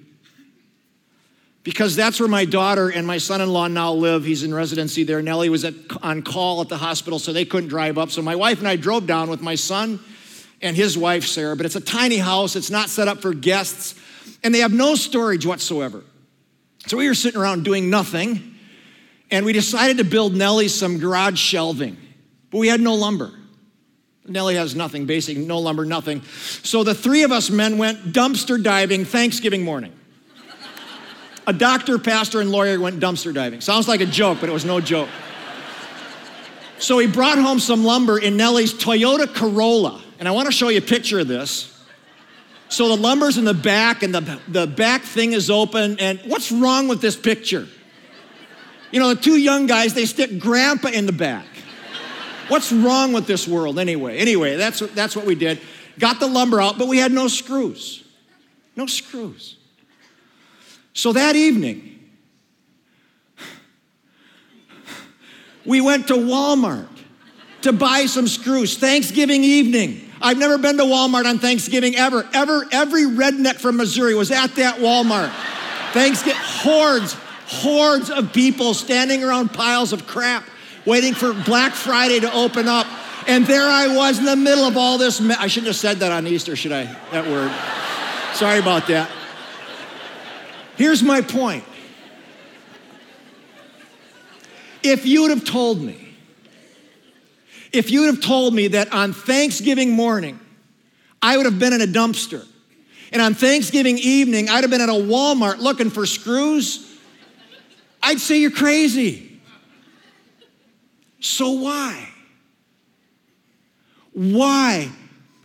because 1.63 1.95
that's 1.95 2.19
where 2.19 2.30
my 2.30 2.45
daughter 2.45 2.89
and 2.89 3.08
my 3.08 3.17
son 3.17 3.39
in 3.39 3.52
law 3.52 3.67
now 3.67 3.93
live. 3.93 4.26
He's 4.26 4.43
in 4.43 4.54
residency 4.54 5.04
there. 5.04 5.21
Nellie 5.21 5.49
was 5.49 5.63
at, 5.63 5.73
on 6.02 6.21
call 6.21 6.62
at 6.62 6.69
the 6.69 6.78
hospital, 6.78 7.19
so 7.19 7.32
they 7.32 7.45
couldn't 7.45 7.69
drive 7.69 7.97
up. 7.97 8.12
So 8.12 8.21
my 8.21 8.36
wife 8.36 8.60
and 8.60 8.67
I 8.67 8.76
drove 8.76 9.08
down 9.08 9.30
with 9.30 9.41
my 9.41 9.56
son 9.56 9.99
and 10.62 10.76
his 10.76 10.97
wife, 10.97 11.26
Sarah. 11.26 11.56
But 11.56 11.65
it's 11.65 11.76
a 11.76 11.82
tiny 11.82 12.17
house, 12.17 12.56
it's 12.56 12.69
not 12.69 12.89
set 12.89 13.08
up 13.08 13.21
for 13.21 13.34
guests, 13.34 13.95
and 14.43 14.54
they 14.54 14.60
have 14.60 14.73
no 14.73 14.95
storage 14.95 15.45
whatsoever. 15.45 16.04
So 16.88 16.97
we 16.97 17.08
were 17.08 17.13
sitting 17.13 17.39
around 17.39 17.63
doing 17.63 17.89
nothing, 17.89 18.56
and 19.32 19.45
we 19.45 19.54
decided 19.54 19.97
to 19.99 20.04
build 20.04 20.36
Nellie 20.36 20.67
some 20.67 20.99
garage 20.99 21.39
shelving, 21.39 21.95
but 22.52 22.58
we 22.58 22.67
had 22.67 22.82
no 22.82 22.95
lumber. 22.95 23.32
Nellie 24.26 24.56
has 24.56 24.76
nothing, 24.76 25.06
basically, 25.06 25.45
no 25.45 25.60
lumber, 25.60 25.86
nothing. 25.86 26.21
So 26.63 26.84
the 26.84 26.93
three 26.93 27.23
of 27.23 27.32
us 27.32 27.49
men 27.49 27.78
went 27.78 28.13
dumpster 28.13 28.62
diving 28.62 29.06
Thanksgiving 29.06 29.63
morning. 29.63 29.93
A 31.45 31.53
doctor, 31.53 31.99
pastor, 31.99 32.39
and 32.39 32.51
lawyer 32.51 32.79
went 32.79 32.99
dumpster 32.99 33.34
diving. 33.34 33.62
Sounds 33.62 33.88
like 33.88 34.01
a 34.01 34.06
joke, 34.06 34.39
but 34.39 34.49
it 34.49 34.53
was 34.53 34.65
no 34.65 34.79
joke. 34.79 35.10
So 36.79 36.99
he 36.99 37.08
brought 37.08 37.38
home 37.38 37.60
some 37.60 37.84
lumber 37.84 38.17
in 38.17 38.38
Nellie's 38.38 38.73
Toyota 38.73 39.34
Corolla. 39.34 40.01
And 40.19 40.27
I 40.27 40.32
want 40.32 40.45
to 40.47 40.51
show 40.51 40.69
you 40.69 40.77
a 40.77 40.82
picture 40.82 41.19
of 41.19 41.27
this. 41.27 41.69
So 42.69 42.88
the 42.88 42.97
lumber's 42.97 43.38
in 43.38 43.45
the 43.45 43.53
back, 43.53 44.03
and 44.03 44.15
the, 44.15 44.39
the 44.47 44.67
back 44.67 45.03
thing 45.03 45.34
is 45.34 45.49
open. 45.49 45.99
And 45.99 46.19
what's 46.25 46.51
wrong 46.51 46.88
with 46.88 47.01
this 47.01 47.15
picture? 47.15 47.67
You 48.91 48.99
know, 48.99 49.13
the 49.13 49.21
two 49.21 49.38
young 49.38 49.67
guys, 49.67 49.93
they 49.93 50.06
stick 50.06 50.39
grandpa 50.39 50.89
in 50.89 51.06
the 51.06 51.13
back. 51.13 51.45
What's 52.47 52.71
wrong 52.71 53.13
with 53.13 53.27
this 53.27 53.47
world 53.47 53.79
anyway? 53.79 54.17
Anyway, 54.17 54.56
that's, 54.56 54.79
that's 54.79 55.15
what 55.15 55.25
we 55.25 55.36
did. 55.36 55.60
Got 55.99 56.19
the 56.19 56.27
lumber 56.27 56.62
out, 56.62 56.77
but 56.77 56.88
we 56.88 56.97
had 56.97 57.12
no 57.12 57.27
screws. 57.27 58.03
No 58.75 58.86
screws. 58.86 59.58
So 60.93 61.13
that 61.13 61.36
evening, 61.36 61.99
we 65.65 65.82
went 65.82 66.08
to 66.08 66.13
Walmart 66.13 66.88
to 67.63 67.73
buy 67.73 68.06
some 68.06 68.27
screws. 68.27 68.77
Thanksgiving 68.77 69.43
evening. 69.43 70.12
I've 70.21 70.38
never 70.38 70.58
been 70.58 70.77
to 70.77 70.84
Walmart 70.84 71.25
on 71.25 71.39
Thanksgiving 71.39 71.95
ever. 71.95 72.27
Ever, 72.34 72.65
every 72.71 73.03
redneck 73.03 73.56
from 73.56 73.77
Missouri 73.77 74.13
was 74.13 74.32
at 74.32 74.56
that 74.56 74.77
Walmart. 74.77 75.32
Thanksgiving, 75.93 76.39
hordes, 76.41 77.13
hordes 77.47 78.10
of 78.10 78.32
people 78.32 78.73
standing 78.73 79.23
around 79.23 79.53
piles 79.53 79.93
of 79.93 80.08
crap, 80.08 80.45
waiting 80.86 81.13
for 81.13 81.34
Black 81.34 81.73
Friday 81.73 82.19
to 82.19 82.34
open 82.34 82.67
up. 82.67 82.88
And 83.27 83.45
there 83.45 83.67
I 83.67 83.95
was 83.95 84.19
in 84.19 84.25
the 84.25 84.36
middle 84.36 84.65
of 84.65 84.77
all 84.77 84.97
this. 84.97 85.19
Me- 85.19 85.36
I 85.38 85.47
shouldn't 85.47 85.67
have 85.67 85.75
said 85.75 85.97
that 85.97 86.12
on 86.12 86.27
Easter, 86.27 86.56
should 86.56 86.71
I? 86.73 86.84
That 87.12 87.25
word. 87.25 87.51
Sorry 88.36 88.60
about 88.60 88.88
that. 88.88 89.10
Here's 90.75 91.03
my 91.03 91.21
point. 91.21 91.63
If 94.81 95.05
you 95.05 95.21
would 95.21 95.31
have 95.31 95.45
told 95.45 95.81
me, 95.81 96.15
if 97.71 97.89
you 97.89 98.01
would 98.01 98.15
have 98.15 98.23
told 98.23 98.53
me 98.53 98.67
that 98.69 98.91
on 98.93 99.13
Thanksgiving 99.13 99.91
morning, 99.91 100.39
I 101.21 101.38
would 101.38 101.45
have 101.45 101.57
been 101.57 101.73
in 101.73 101.81
a 101.81 101.88
dumpster, 101.88 102.45
and 103.12 103.21
on 103.21 103.33
Thanksgiving 103.33 103.97
evening, 103.97 104.49
I'd 104.49 104.63
have 104.63 104.69
been 104.69 104.81
at 104.81 104.89
a 104.89 104.93
Walmart 104.93 105.59
looking 105.59 105.89
for 105.89 106.05
screws, 106.05 106.97
I'd 108.01 108.19
say 108.19 108.39
you're 108.39 108.51
crazy. 108.51 109.39
So 111.21 111.51
why? 111.51 112.09
Why 114.12 114.91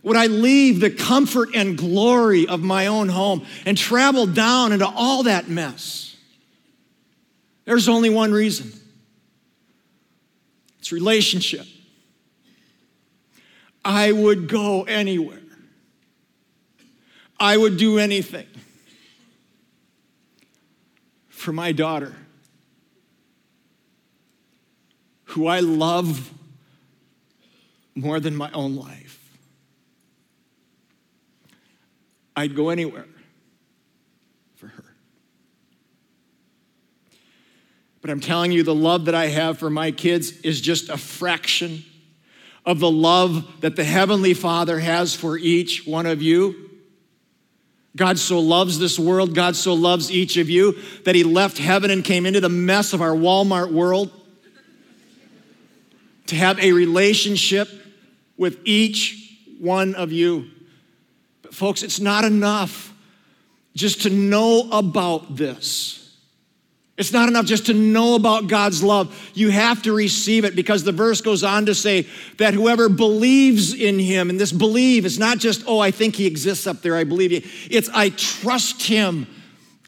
would 0.01 0.15
I 0.15 0.27
leave 0.27 0.79
the 0.79 0.89
comfort 0.89 1.49
and 1.53 1.77
glory 1.77 2.47
of 2.47 2.61
my 2.61 2.87
own 2.87 3.09
home 3.09 3.45
and 3.65 3.77
travel 3.77 4.25
down 4.25 4.71
into 4.71 4.87
all 4.87 5.23
that 5.23 5.49
mess? 5.49 6.15
There's 7.65 7.89
only 7.89 8.09
one 8.09 8.31
reason 8.31 8.71
it's 10.79 10.91
relationship. 10.91 11.65
I 13.83 14.11
would 14.11 14.47
go 14.47 14.83
anywhere, 14.83 15.41
I 17.39 17.57
would 17.57 17.77
do 17.77 17.99
anything 17.99 18.47
for 21.29 21.51
my 21.51 21.71
daughter, 21.71 22.15
who 25.25 25.47
I 25.47 25.59
love 25.59 26.31
more 27.95 28.19
than 28.19 28.35
my 28.35 28.51
own 28.51 28.75
life. 28.75 29.08
I'd 32.39 32.55
go 32.55 32.69
anywhere 32.69 33.05
for 34.55 34.67
her. 34.67 34.85
But 37.99 38.11
I'm 38.11 38.21
telling 38.21 38.53
you, 38.53 38.63
the 38.63 38.73
love 38.73 39.05
that 39.05 39.15
I 39.15 39.25
have 39.25 39.57
for 39.57 39.69
my 39.69 39.91
kids 39.91 40.31
is 40.39 40.61
just 40.61 40.87
a 40.87 40.95
fraction 40.95 41.83
of 42.65 42.79
the 42.79 42.89
love 42.89 43.59
that 43.59 43.75
the 43.75 43.83
Heavenly 43.83 44.33
Father 44.33 44.79
has 44.79 45.13
for 45.13 45.37
each 45.37 45.85
one 45.85 46.05
of 46.05 46.21
you. 46.21 46.69
God 47.97 48.17
so 48.17 48.39
loves 48.39 48.79
this 48.79 48.97
world, 48.97 49.35
God 49.35 49.57
so 49.57 49.73
loves 49.73 50.09
each 50.09 50.37
of 50.37 50.49
you 50.49 50.77
that 51.03 51.15
He 51.15 51.25
left 51.25 51.57
heaven 51.57 51.91
and 51.91 52.05
came 52.05 52.25
into 52.25 52.39
the 52.39 52.47
mess 52.47 52.93
of 52.93 53.01
our 53.01 53.11
Walmart 53.11 53.69
world 53.69 54.11
to 56.27 56.37
have 56.37 56.57
a 56.59 56.71
relationship 56.71 57.67
with 58.37 58.59
each 58.63 59.41
one 59.59 59.93
of 59.93 60.13
you. 60.13 60.51
Folks, 61.51 61.83
it's 61.83 61.99
not 61.99 62.25
enough 62.25 62.93
just 63.75 64.03
to 64.03 64.09
know 64.09 64.67
about 64.71 65.35
this. 65.35 65.99
It's 66.99 67.13
not 67.13 67.29
enough 67.29 67.45
just 67.45 67.67
to 67.67 67.73
know 67.73 68.15
about 68.15 68.47
God's 68.47 68.83
love. 68.83 69.31
You 69.33 69.51
have 69.51 69.81
to 69.83 69.93
receive 69.93 70.43
it 70.43 70.53
because 70.53 70.83
the 70.83 70.91
verse 70.91 71.21
goes 71.21 71.45
on 71.45 71.67
to 71.67 71.73
say 71.73 72.05
that 72.39 72.53
whoever 72.53 72.89
believes 72.89 73.73
in 73.73 73.97
him, 73.97 74.29
and 74.29 74.37
this 74.37 74.51
believe 74.51 75.05
is 75.05 75.17
not 75.17 75.37
just, 75.37 75.63
oh, 75.65 75.79
I 75.79 75.91
think 75.91 76.17
he 76.17 76.27
exists 76.27 76.67
up 76.67 76.81
there, 76.81 76.97
I 76.97 77.05
believe 77.05 77.31
you. 77.31 77.41
It's, 77.71 77.87
I 77.93 78.09
trust 78.09 78.81
him. 78.81 79.27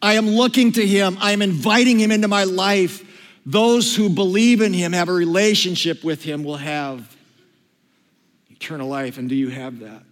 I 0.01 0.13
am 0.13 0.29
looking 0.29 0.71
to 0.71 0.87
him. 0.87 1.17
I 1.19 1.33
am 1.33 1.41
inviting 1.41 1.99
him 1.99 2.11
into 2.11 2.29
my 2.29 2.45
life. 2.45 3.05
Those 3.45 3.93
who 3.93 4.07
believe 4.07 4.61
in 4.61 4.73
him, 4.73 4.93
have 4.93 5.09
a 5.09 5.13
relationship 5.13 6.05
with 6.05 6.23
him, 6.23 6.45
will 6.45 6.57
have 6.57 7.13
eternal 8.49 8.87
life. 8.87 9.17
And 9.17 9.27
do 9.27 9.35
you 9.35 9.49
have 9.49 9.79
that? 9.79 10.03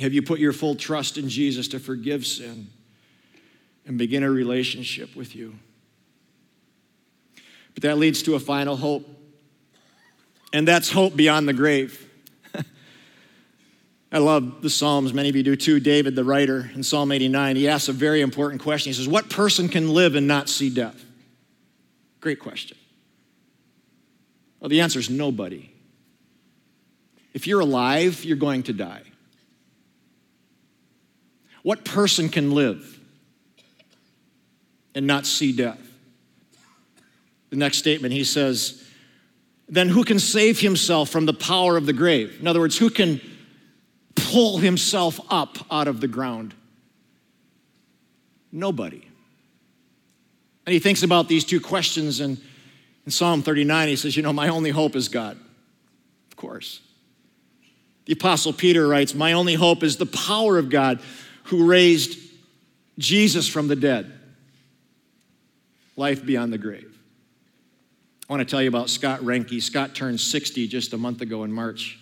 Have 0.00 0.12
you 0.12 0.22
put 0.22 0.38
your 0.38 0.52
full 0.52 0.74
trust 0.74 1.16
in 1.16 1.28
Jesus 1.28 1.68
to 1.68 1.78
forgive 1.78 2.26
sin? 2.26 2.68
and 3.86 3.96
begin 3.96 4.22
a 4.22 4.30
relationship 4.30 5.14
with 5.14 5.34
you. 5.34 5.54
But 7.74 7.82
that 7.84 7.98
leads 7.98 8.22
to 8.24 8.34
a 8.34 8.40
final 8.40 8.76
hope, 8.76 9.08
and 10.52 10.66
that's 10.66 10.90
hope 10.90 11.14
beyond 11.14 11.48
the 11.48 11.52
grave. 11.52 12.02
I 14.12 14.18
love 14.18 14.62
the 14.62 14.70
Psalms, 14.70 15.12
many 15.12 15.28
of 15.28 15.36
you 15.36 15.42
do 15.42 15.56
too. 15.56 15.78
David, 15.78 16.16
the 16.16 16.24
writer, 16.24 16.70
in 16.74 16.82
Psalm 16.82 17.12
89, 17.12 17.56
he 17.56 17.68
asks 17.68 17.88
a 17.88 17.92
very 17.92 18.22
important 18.22 18.62
question. 18.62 18.90
He 18.90 18.94
says, 18.94 19.08
What 19.08 19.30
person 19.30 19.68
can 19.68 19.92
live 19.92 20.14
and 20.14 20.26
not 20.26 20.48
see 20.48 20.70
death? 20.70 21.04
Great 22.20 22.40
question. 22.40 22.76
Well, 24.58 24.68
the 24.68 24.80
answer 24.80 24.98
is 24.98 25.10
nobody. 25.10 25.70
If 27.34 27.46
you're 27.46 27.60
alive, 27.60 28.24
you're 28.24 28.38
going 28.38 28.62
to 28.64 28.72
die. 28.72 29.02
What 31.66 31.84
person 31.84 32.28
can 32.28 32.52
live? 32.52 32.96
and 34.96 35.06
not 35.06 35.26
see 35.26 35.52
death. 35.52 35.78
The 37.50 37.56
next 37.56 37.76
statement, 37.76 38.14
he 38.14 38.24
says, 38.24 38.82
Then 39.68 39.90
who 39.90 40.02
can 40.02 40.18
save 40.18 40.58
himself 40.58 41.10
from 41.10 41.26
the 41.26 41.34
power 41.34 41.76
of 41.76 41.86
the 41.86 41.92
grave? 41.92 42.40
In 42.40 42.48
other 42.48 42.60
words, 42.60 42.78
who 42.78 42.90
can 42.90 43.20
pull 44.16 44.58
himself 44.58 45.20
up 45.30 45.58
out 45.70 45.86
of 45.86 46.00
the 46.00 46.08
ground? 46.08 46.54
Nobody. 48.50 49.06
And 50.64 50.72
he 50.72 50.78
thinks 50.78 51.02
about 51.02 51.28
these 51.28 51.44
two 51.44 51.60
questions, 51.60 52.18
and 52.20 52.40
in 53.04 53.12
Psalm 53.12 53.42
39, 53.42 53.88
he 53.88 53.96
says, 53.96 54.16
You 54.16 54.22
know, 54.22 54.32
my 54.32 54.48
only 54.48 54.70
hope 54.70 54.96
is 54.96 55.08
God. 55.08 55.36
Of 56.30 56.36
course. 56.36 56.80
The 58.06 58.14
Apostle 58.14 58.54
Peter 58.54 58.88
writes, 58.88 59.14
My 59.14 59.34
only 59.34 59.54
hope 59.54 59.82
is 59.82 59.98
the 59.98 60.06
power 60.06 60.56
of 60.56 60.70
God 60.70 61.00
who 61.46 61.66
raised 61.66 62.18
Jesus 62.98 63.48
from 63.48 63.68
the 63.68 63.76
dead 63.76 64.12
life 65.96 66.24
beyond 66.24 66.52
the 66.52 66.58
grave. 66.58 66.92
I 68.28 68.32
want 68.32 68.40
to 68.40 68.50
tell 68.50 68.60
you 68.60 68.68
about 68.68 68.90
Scott 68.90 69.20
Renke. 69.20 69.62
Scott 69.62 69.94
turned 69.94 70.20
60 70.20 70.66
just 70.66 70.92
a 70.92 70.98
month 70.98 71.20
ago 71.20 71.44
in 71.44 71.52
March. 71.52 71.98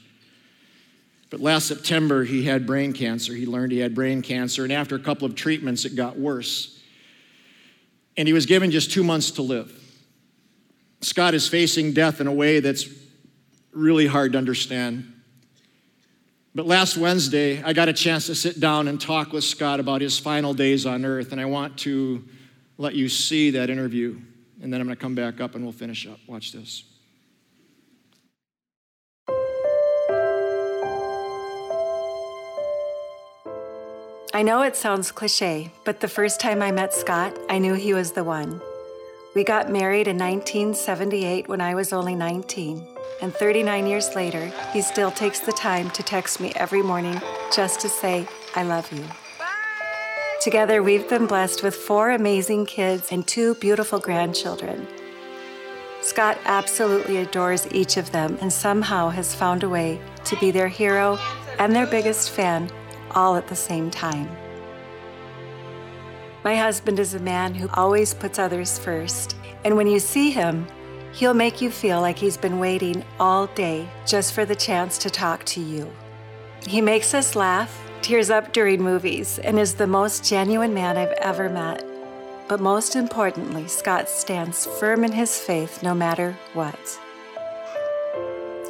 But 1.31 1.41
last 1.41 1.67
September, 1.67 2.25
he 2.25 2.45
had 2.45 2.67
brain 2.67 2.93
cancer. 2.93 3.35
He 3.35 3.47
learned 3.47 3.73
he 3.73 3.79
had 3.79 3.95
brain 3.95 4.23
cancer, 4.23 4.65
and 4.65 4.73
after 4.73 4.95
a 4.95 5.01
couple 5.01 5.27
of 5.27 5.35
treatments, 5.35 5.85
it 5.85 5.97
got 5.97 6.19
worse. 6.19 6.81
And 8.17 8.27
he 8.29 8.33
was 8.33 8.47
given 8.47 8.71
just 8.71 8.93
two 8.93 9.05
months 9.05 9.33
to 9.33 9.43
live. 9.43 9.81
Scott 11.01 11.35
is 11.35 11.49
facing 11.49 11.93
death 11.93 12.21
in 12.21 12.27
a 12.27 12.33
way 12.33 12.61
that's 12.61 12.89
really 13.73 14.07
hard 14.07 14.33
to 14.33 14.39
understand. 14.39 15.14
But 16.57 16.67
last 16.67 16.97
Wednesday, 16.97 17.61
I 17.65 17.73
got 17.73 17.89
a 17.89 17.93
chance 17.93 18.27
to 18.27 18.35
sit 18.35 18.61
down 18.61 18.87
and 18.87 19.01
talk 19.01 19.33
with 19.33 19.43
Scott 19.43 19.81
about 19.81 20.01
his 20.01 20.21
final 20.21 20.55
days 20.55 20.87
on 20.87 21.05
earth, 21.05 21.33
and 21.33 21.41
I 21.41 21.47
want 21.47 21.77
to 21.79 22.25
let 22.79 22.95
you 22.95 23.09
see 23.09 23.51
that 23.51 23.71
interview, 23.71 24.21
and 24.63 24.73
then 24.73 24.81
I'm 24.81 24.87
going 24.87 24.97
to 24.97 25.03
come 25.03 25.17
back 25.17 25.41
up 25.41 25.57
and 25.57 25.65
we'll 25.65 25.73
finish 25.73 26.07
up. 26.07 26.21
Watch 26.29 26.53
this. 26.53 26.85
I 34.33 34.43
know 34.43 34.63
it 34.63 34.77
sounds 34.77 35.11
cliche, 35.11 35.73
but 35.85 36.01
the 36.01 36.09
first 36.09 36.41
time 36.41 36.63
I 36.63 36.71
met 36.71 36.93
Scott, 36.93 37.37
I 37.49 37.59
knew 37.59 37.75
he 37.75 37.95
was 37.95 38.13
the 38.13 38.25
one. 38.25 38.61
We 39.35 39.43
got 39.43 39.71
married 39.71 40.07
in 40.07 40.19
1978 40.19 41.49
when 41.49 41.61
I 41.61 41.75
was 41.75 41.93
only 41.93 42.15
19, 42.15 42.94
and 43.21 43.35
39 43.35 43.87
years 43.87 44.15
later, 44.15 44.53
he 44.73 44.83
still 44.83 45.11
takes 45.11 45.41
the 45.41 45.53
time 45.53 45.91
to 45.91 46.03
text 46.03 46.41
me 46.41 46.53
every 46.57 46.83
morning 46.83 47.21
just 47.55 47.81
to 47.81 47.89
say, 47.89 48.27
I 48.55 48.63
love 48.63 48.91
you. 48.93 49.05
Together, 50.43 50.83
we've 50.83 51.09
been 51.09 51.27
blessed 51.27 51.63
with 51.63 51.75
four 51.75 52.11
amazing 52.11 52.67
kids 52.67 53.11
and 53.11 53.27
two 53.27 53.55
beautiful 53.55 53.99
grandchildren. 53.99 54.87
Scott 56.03 56.37
absolutely 56.45 57.17
adores 57.17 57.67
each 57.73 57.97
of 57.97 58.13
them 58.13 58.37
and 58.43 58.53
somehow 58.53 59.09
has 59.09 59.35
found 59.35 59.63
a 59.63 59.69
way 59.69 59.99
to 60.25 60.37
be 60.37 60.51
their 60.51 60.69
hero 60.69 61.19
and 61.59 61.75
their 61.75 61.87
biggest 61.87 62.31
fan 62.31 62.71
all 63.13 63.37
at 63.37 63.49
the 63.49 63.57
same 63.57 63.91
time. 63.91 64.29
My 66.45 66.57
husband 66.57 66.99
is 66.99 67.15
a 67.15 67.21
man 67.21 67.55
who 67.55 67.71
always 67.73 68.13
puts 68.13 68.39
others 68.39 68.79
first. 68.79 69.35
And 69.65 69.79
when 69.79 69.87
you 69.87 69.99
see 69.99 70.31
him, 70.31 70.67
he'll 71.15 71.35
make 71.35 71.61
you 71.61 71.71
feel 71.71 72.01
like 72.01 72.19
he's 72.19 72.37
been 72.37 72.59
waiting 72.59 73.05
all 73.21 73.47
day 73.49 73.89
just 74.05 74.35
for 74.35 74.45
the 74.45 74.57
chance 74.57 74.99
to 74.99 75.09
talk 75.09 75.45
to 75.45 75.61
you. 75.61 75.91
He 76.67 76.81
makes 76.81 77.15
us 77.15 77.37
laugh, 77.37 77.81
tears 78.03 78.31
up 78.31 78.53
during 78.53 78.83
movies, 78.83 79.39
and 79.39 79.59
is 79.59 79.75
the 79.75 79.87
most 79.87 80.25
genuine 80.25 80.75
man 80.75 80.97
I've 80.97 81.13
ever 81.19 81.49
met. 81.49 81.85
But 82.49 82.61
most 82.61 82.97
importantly, 82.97 83.69
Scott 83.69 84.09
stands 84.09 84.67
firm 84.67 85.05
in 85.05 85.13
his 85.13 85.39
faith 85.39 85.83
no 85.83 85.95
matter 85.95 86.37
what. 86.53 87.01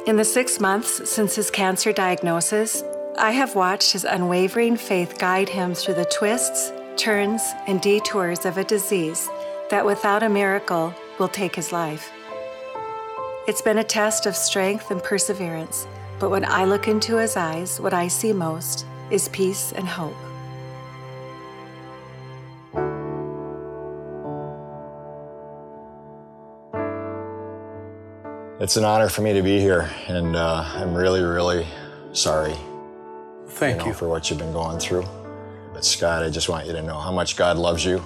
In 0.05 0.17
the 0.17 0.23
six 0.23 0.59
months 0.59 1.09
since 1.09 1.35
his 1.35 1.49
cancer 1.49 1.91
diagnosis, 1.91 2.83
I 3.17 3.31
have 3.31 3.55
watched 3.55 3.93
his 3.93 4.03
unwavering 4.03 4.77
faith 4.77 5.17
guide 5.17 5.49
him 5.49 5.73
through 5.73 5.95
the 5.95 6.05
twists, 6.05 6.71
turns, 6.95 7.41
and 7.65 7.81
detours 7.81 8.45
of 8.45 8.59
a 8.59 8.63
disease 8.63 9.27
that 9.71 9.85
without 9.85 10.21
a 10.21 10.29
miracle 10.29 10.93
will 11.17 11.27
take 11.27 11.55
his 11.55 11.71
life. 11.71 12.11
It's 13.47 13.61
been 13.61 13.77
a 13.77 13.83
test 13.83 14.25
of 14.25 14.35
strength 14.35 14.89
and 14.89 15.03
perseverance, 15.03 15.85
but 16.19 16.31
when 16.31 16.43
I 16.43 16.65
look 16.65 16.87
into 16.87 17.17
his 17.17 17.37
eyes, 17.37 17.79
what 17.79 17.93
I 17.93 18.07
see 18.07 18.33
most 18.33 18.87
is 19.11 19.29
peace 19.29 19.71
and 19.73 19.87
hope. 19.87 20.15
It's 28.59 28.77
an 28.77 28.83
honor 28.83 29.09
for 29.09 29.21
me 29.21 29.33
to 29.33 29.43
be 29.43 29.59
here, 29.59 29.91
and 30.07 30.35
uh, 30.35 30.63
I'm 30.73 30.95
really, 30.95 31.21
really 31.21 31.67
sorry. 32.13 32.55
Thank 33.49 33.75
you, 33.75 33.79
know, 33.81 33.87
you. 33.89 33.93
for 33.93 34.09
what 34.09 34.27
you've 34.27 34.39
been 34.39 34.53
going 34.53 34.79
through. 34.79 35.05
But 35.71 35.85
Scott, 35.85 36.23
I 36.23 36.31
just 36.31 36.49
want 36.49 36.65
you 36.65 36.73
to 36.73 36.81
know 36.81 36.97
how 36.97 37.11
much 37.11 37.35
God 37.35 37.57
loves 37.57 37.85
you, 37.85 38.03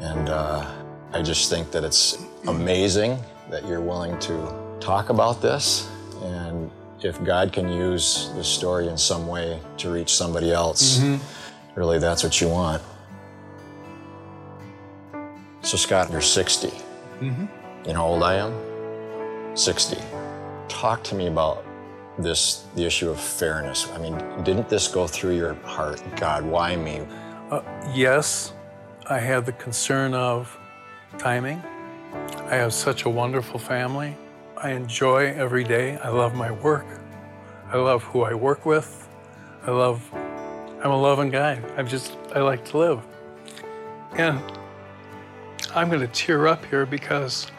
and 0.00 0.28
uh, 0.28 0.70
I 1.14 1.22
just 1.22 1.48
think 1.48 1.70
that 1.70 1.84
it's 1.84 2.22
amazing 2.46 3.18
that 3.48 3.66
you're 3.66 3.80
willing 3.80 4.18
to 4.18 4.63
talk 4.80 5.10
about 5.10 5.40
this. 5.40 5.88
And 6.22 6.70
if 7.02 7.22
God 7.24 7.52
can 7.52 7.68
use 7.68 8.30
this 8.34 8.48
story 8.48 8.88
in 8.88 8.96
some 8.96 9.26
way 9.26 9.60
to 9.78 9.90
reach 9.90 10.14
somebody 10.14 10.52
else, 10.52 11.00
really, 11.74 11.98
that's 11.98 12.22
what 12.22 12.40
you 12.40 12.48
want. 12.48 12.82
So, 15.62 15.76
Scott, 15.76 16.10
you're 16.10 16.20
60. 16.20 16.70
You 17.86 17.92
know 17.92 17.94
how 17.94 18.06
old 18.06 18.22
I 18.22 18.34
am? 18.36 19.56
60. 19.56 19.96
Talk 20.68 21.02
to 21.04 21.14
me 21.14 21.26
about 21.26 21.64
this, 22.18 22.64
the 22.74 22.84
issue 22.84 23.10
of 23.10 23.20
fairness. 23.20 23.88
I 23.92 23.98
mean, 23.98 24.16
didn't 24.42 24.68
this 24.68 24.88
go 24.88 25.06
through 25.06 25.36
your 25.36 25.54
heart? 25.54 26.02
God, 26.16 26.44
why 26.44 26.76
me? 26.76 27.06
Uh, 27.50 27.62
yes, 27.94 28.52
I 29.08 29.18
had 29.18 29.44
the 29.46 29.52
concern 29.52 30.14
of 30.14 30.56
timing. 31.18 31.62
I 32.46 32.56
have 32.56 32.72
such 32.72 33.04
a 33.04 33.10
wonderful 33.10 33.58
family. 33.58 34.16
I 34.64 34.70
enjoy 34.70 35.26
every 35.26 35.62
day. 35.62 35.98
I 35.98 36.08
love 36.08 36.34
my 36.34 36.50
work. 36.50 36.86
I 37.70 37.76
love 37.76 38.02
who 38.02 38.22
I 38.22 38.32
work 38.32 38.64
with. 38.64 39.06
I 39.66 39.70
love, 39.70 40.02
I'm 40.14 40.90
a 40.90 40.98
loving 40.98 41.28
guy. 41.28 41.60
I 41.76 41.82
just, 41.82 42.16
I 42.34 42.40
like 42.40 42.64
to 42.70 42.78
live. 42.78 43.06
And 44.12 44.40
I'm 45.74 45.90
going 45.90 46.00
to 46.00 46.06
tear 46.06 46.48
up 46.48 46.64
here 46.64 46.86
because 46.86 47.52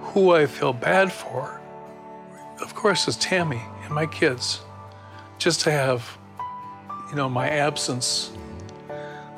who 0.00 0.30
I 0.30 0.46
feel 0.46 0.72
bad 0.72 1.12
for, 1.12 1.60
of 2.62 2.72
course, 2.76 3.08
is 3.08 3.16
Tammy 3.16 3.60
and 3.82 3.92
my 3.92 4.06
kids. 4.06 4.60
Just 5.38 5.60
to 5.62 5.72
have, 5.72 6.16
you 7.10 7.16
know, 7.16 7.28
my 7.28 7.48
absence 7.48 8.30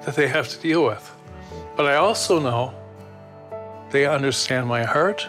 that 0.04 0.14
they 0.16 0.28
have 0.28 0.50
to 0.50 0.58
deal 0.60 0.84
with. 0.84 1.16
But 1.78 1.86
I 1.86 1.94
also 1.94 2.38
know 2.38 2.74
they 3.90 4.04
understand 4.04 4.66
my 4.66 4.82
heart. 4.82 5.26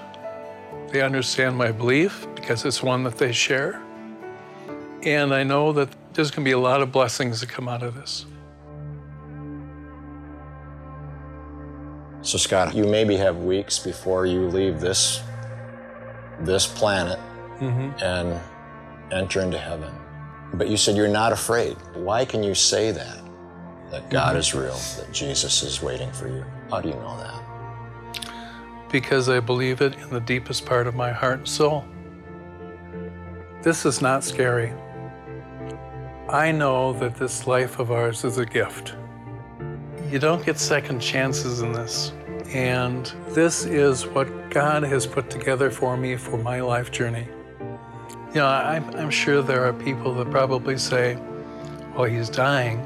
They 0.92 1.02
understand 1.02 1.58
my 1.58 1.72
belief 1.72 2.28
because 2.36 2.66
it's 2.66 2.84
one 2.84 3.04
that 3.04 3.18
they 3.18 3.32
share. 3.32 3.82
And 5.04 5.34
I 5.34 5.44
know 5.44 5.74
that 5.74 5.90
there's 6.14 6.32
going 6.32 6.44
to 6.46 6.48
be 6.48 6.54
a 6.54 6.60
lot 6.60 6.82
of 6.82 6.92
blessings 6.92 7.42
that 7.42 7.50
come 7.50 7.68
out 7.68 7.84
of 7.84 7.96
this. 7.96 8.26
So, 12.22 12.38
Scott, 12.38 12.74
you 12.74 12.86
maybe 12.86 13.18
have 13.18 13.40
weeks 13.40 13.80
before 13.80 14.26
you 14.26 14.48
leave 14.48 14.80
this, 14.80 15.22
this 16.40 16.66
planet 16.66 17.20
mm-hmm. 17.60 17.92
and 18.02 18.40
enter 19.12 19.42
into 19.42 19.58
heaven. 19.58 19.94
But 20.54 20.70
you 20.70 20.78
said 20.78 20.96
you're 20.96 21.08
not 21.08 21.34
afraid. 21.34 21.76
Why 21.96 22.24
can 22.24 22.44
you 22.44 22.56
say 22.56 22.92
that? 22.92 23.20
That 23.92 24.10
God 24.10 24.30
mm-hmm. 24.30 24.38
is 24.38 24.54
real, 24.56 24.78
that 24.98 25.12
Jesus 25.12 25.64
is 25.64 25.82
waiting 25.82 26.12
for 26.12 26.28
you. 26.28 26.46
How 26.70 26.80
do 26.80 26.90
you 26.90 26.96
know 26.96 27.18
that? 27.18 27.33
Because 28.94 29.28
I 29.28 29.40
believe 29.40 29.82
it 29.82 29.96
in 29.96 30.10
the 30.12 30.20
deepest 30.20 30.68
part 30.68 30.86
of 30.86 30.94
my 30.94 31.12
heart 31.12 31.40
and 31.40 31.48
soul. 31.48 31.84
This 33.64 33.88
is 33.88 34.04
not 34.04 34.24
scary. 34.24 34.72
I 36.30 36.52
know 36.52 36.94
that 36.94 37.16
this 37.16 37.48
life 37.48 37.80
of 37.80 37.92
ours 37.92 38.24
is 38.24 38.38
a 38.38 38.46
gift. 38.46 38.96
You 40.12 40.20
don't 40.20 40.46
get 40.46 40.60
second 40.60 41.00
chances 41.00 41.62
in 41.62 41.72
this. 41.74 42.14
And 42.50 43.12
this 43.30 43.66
is 43.66 44.06
what 44.06 44.52
God 44.52 44.84
has 44.84 45.08
put 45.08 45.28
together 45.28 45.72
for 45.72 45.98
me 45.98 46.16
for 46.16 46.38
my 46.38 46.62
life 46.62 46.92
journey. 46.92 47.28
You 48.30 48.42
know, 48.42 48.48
I'm, 48.48 48.88
I'm 48.96 49.10
sure 49.10 49.42
there 49.42 49.66
are 49.66 49.74
people 49.74 50.14
that 50.14 50.30
probably 50.30 50.78
say, 50.78 51.18
well, 51.96 52.04
he's 52.04 52.30
dying. 52.30 52.78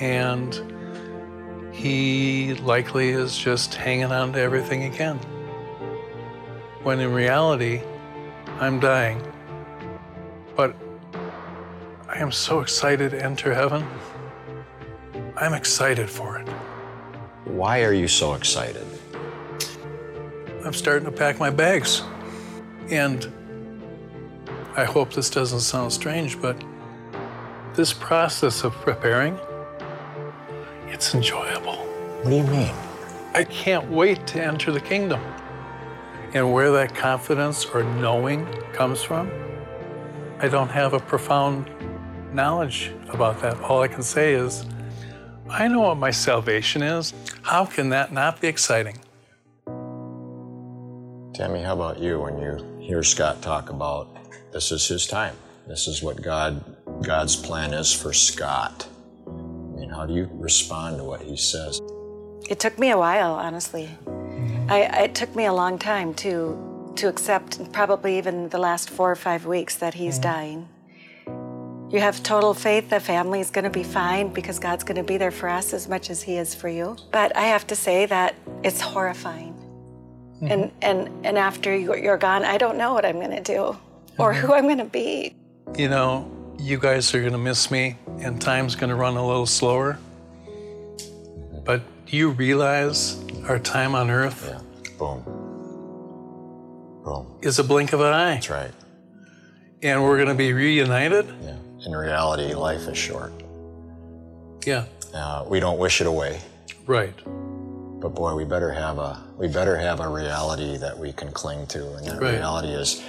And 0.00 0.73
he 1.74 2.54
likely 2.54 3.10
is 3.10 3.36
just 3.36 3.74
hanging 3.74 4.12
on 4.12 4.32
to 4.32 4.38
everything 4.38 4.80
he 4.80 4.88
can. 4.88 5.18
When 6.84 7.00
in 7.00 7.12
reality, 7.12 7.82
I'm 8.60 8.78
dying. 8.78 9.20
But 10.54 10.76
I 12.08 12.18
am 12.18 12.30
so 12.30 12.60
excited 12.60 13.10
to 13.10 13.22
enter 13.22 13.52
heaven. 13.52 13.84
I'm 15.36 15.52
excited 15.52 16.08
for 16.08 16.38
it. 16.38 16.48
Why 17.44 17.82
are 17.82 17.92
you 17.92 18.06
so 18.06 18.34
excited? 18.34 18.86
I'm 20.64 20.72
starting 20.72 21.04
to 21.04 21.12
pack 21.12 21.40
my 21.40 21.50
bags. 21.50 22.02
And 22.88 23.30
I 24.76 24.84
hope 24.84 25.12
this 25.12 25.28
doesn't 25.28 25.60
sound 25.60 25.92
strange, 25.92 26.40
but 26.40 26.62
this 27.74 27.92
process 27.92 28.62
of 28.62 28.72
preparing, 28.74 29.38
it's 30.94 31.12
enjoyable. 31.12 31.74
What 32.22 32.30
do 32.30 32.36
you 32.36 32.44
mean? 32.44 32.72
I 33.34 33.42
can't 33.42 33.90
wait 33.90 34.28
to 34.28 34.42
enter 34.42 34.70
the 34.70 34.80
kingdom. 34.80 35.20
And 36.34 36.52
where 36.52 36.70
that 36.70 36.94
confidence 36.94 37.66
or 37.66 37.82
knowing 37.82 38.46
comes 38.72 39.02
from, 39.02 39.28
I 40.38 40.46
don't 40.46 40.70
have 40.70 40.92
a 40.92 41.00
profound 41.00 41.68
knowledge 42.32 42.92
about 43.08 43.40
that. 43.42 43.60
All 43.60 43.82
I 43.82 43.88
can 43.88 44.04
say 44.04 44.34
is, 44.34 44.66
I 45.50 45.66
know 45.66 45.80
what 45.80 45.96
my 45.96 46.12
salvation 46.12 46.80
is. 46.80 47.12
How 47.42 47.66
can 47.66 47.88
that 47.88 48.12
not 48.12 48.40
be 48.40 48.46
exciting? 48.46 48.98
Tammy, 51.34 51.62
how 51.62 51.72
about 51.72 51.98
you 51.98 52.20
when 52.20 52.38
you 52.38 52.78
hear 52.78 53.02
Scott 53.02 53.42
talk 53.42 53.68
about 53.68 54.16
this 54.52 54.70
is 54.70 54.86
his 54.86 55.08
time? 55.08 55.34
This 55.66 55.88
is 55.88 56.04
what 56.04 56.22
God 56.22 56.64
God's 57.02 57.34
plan 57.34 57.74
is 57.74 57.92
for 57.92 58.12
Scott. 58.12 58.86
I 59.94 59.96
mean, 59.96 60.00
how 60.00 60.06
do 60.06 60.14
you 60.14 60.28
respond 60.32 60.98
to 60.98 61.04
what 61.04 61.20
he 61.20 61.36
says? 61.36 61.80
It 62.48 62.58
took 62.58 62.78
me 62.78 62.90
a 62.90 62.98
while, 62.98 63.34
honestly. 63.34 63.88
I, 64.68 65.04
it 65.04 65.14
took 65.14 65.34
me 65.36 65.46
a 65.46 65.52
long 65.52 65.78
time 65.78 66.14
to 66.14 66.60
to 66.96 67.08
accept, 67.08 67.72
probably 67.72 68.18
even 68.18 68.48
the 68.50 68.58
last 68.58 68.88
four 68.88 69.10
or 69.10 69.16
five 69.16 69.46
weeks, 69.46 69.76
that 69.78 69.94
he's 69.94 70.14
mm-hmm. 70.14 70.32
dying. 70.32 70.68
You 71.90 72.00
have 72.00 72.22
total 72.22 72.54
faith 72.54 72.88
that 72.90 73.02
family 73.02 73.40
is 73.40 73.50
going 73.50 73.64
to 73.64 73.70
be 73.70 73.82
fine 73.82 74.32
because 74.32 74.60
God's 74.60 74.84
going 74.84 74.96
to 74.96 75.02
be 75.02 75.16
there 75.16 75.32
for 75.32 75.48
us 75.48 75.72
as 75.74 75.88
much 75.88 76.08
as 76.10 76.22
He 76.22 76.38
is 76.38 76.54
for 76.54 76.68
you. 76.68 76.96
But 77.10 77.36
I 77.36 77.42
have 77.42 77.66
to 77.68 77.76
say 77.76 78.06
that 78.06 78.34
it's 78.62 78.80
horrifying. 78.80 79.54
Mm-hmm. 79.54 80.46
And 80.46 80.72
and 80.82 81.26
and 81.26 81.38
after 81.38 81.76
you- 81.76 81.96
you're 81.96 82.18
gone, 82.18 82.44
I 82.44 82.58
don't 82.58 82.78
know 82.78 82.94
what 82.94 83.04
I'm 83.04 83.18
going 83.20 83.36
to 83.42 83.52
do 83.56 83.76
or 84.18 84.32
mm-hmm. 84.32 84.46
who 84.46 84.54
I'm 84.54 84.64
going 84.64 84.78
to 84.78 84.84
be. 85.02 85.34
You 85.76 85.88
know, 85.88 86.30
you 86.58 86.78
guys 86.78 87.14
are 87.14 87.20
going 87.20 87.32
to 87.32 87.44
miss 87.50 87.70
me, 87.70 87.96
and 88.20 88.40
time's 88.40 88.74
going 88.76 88.90
to 88.90 88.96
run 88.96 89.16
a 89.16 89.26
little 89.26 89.46
slower. 89.46 89.98
But 91.64 91.82
do 92.06 92.16
you 92.16 92.30
realize 92.30 93.22
our 93.48 93.58
time 93.58 93.94
on 93.94 94.10
earth 94.10 94.46
Yeah. 94.48 94.60
Boom. 94.98 95.22
Boom. 97.04 97.26
is 97.42 97.58
a 97.58 97.64
blink 97.64 97.92
of 97.92 98.00
an 98.00 98.12
eye? 98.12 98.34
That's 98.34 98.50
right. 98.50 98.72
And 99.82 100.02
we're 100.02 100.16
going 100.16 100.28
to 100.28 100.34
be 100.34 100.52
reunited? 100.52 101.26
Yeah. 101.42 101.56
In 101.86 101.92
reality, 101.94 102.54
life 102.54 102.88
is 102.88 102.96
short. 102.96 103.32
Yeah, 104.64 104.84
Uh, 105.12 105.44
we 105.46 105.60
don't 105.60 105.78
wish 105.78 106.00
it 106.00 106.06
away, 106.06 106.40
right. 106.86 107.12
but 108.00 108.14
boy, 108.14 108.34
we 108.34 108.44
better 108.44 108.70
have 108.72 108.98
a 108.98 109.22
we 109.36 109.46
better 109.46 109.76
have 109.76 110.00
a 110.00 110.08
reality 110.08 110.78
that 110.78 110.96
we 110.98 111.12
can 111.12 111.30
cling 111.32 111.66
to, 111.66 111.92
and 111.96 112.06
that 112.06 112.18
Right. 112.22 112.36
reality 112.36 112.68
is, 112.68 113.02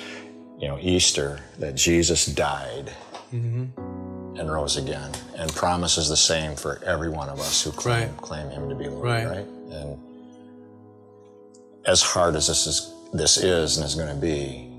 you 0.60 0.68
know, 0.68 0.78
Easter 0.82 1.40
that 1.60 1.76
Jesus 1.76 2.26
died, 2.26 2.92
and 4.38 4.52
rose 4.52 4.78
again, 4.78 5.12
and 5.38 5.52
promises 5.54 6.10
the 6.10 6.18
same 6.18 6.56
for 6.56 6.82
every 6.86 7.10
one 7.10 7.30
of 7.30 7.40
us 7.40 7.62
who 7.64 7.72
claim, 7.72 8.10
Right. 8.10 8.18
claim 8.18 8.50
Him 8.50 8.70
to 8.70 8.76
be 8.76 8.88
Lord, 8.90 9.04
Right. 9.06 9.26
right? 9.28 9.46
And 9.72 9.98
as 11.86 12.02
hard 12.02 12.36
as 12.36 12.48
this 12.48 12.68
is, 12.68 12.94
this 13.14 13.38
is 13.38 13.78
and 13.78 13.86
is 13.86 13.96
going 13.96 14.10
to 14.10 14.16
be, 14.22 14.70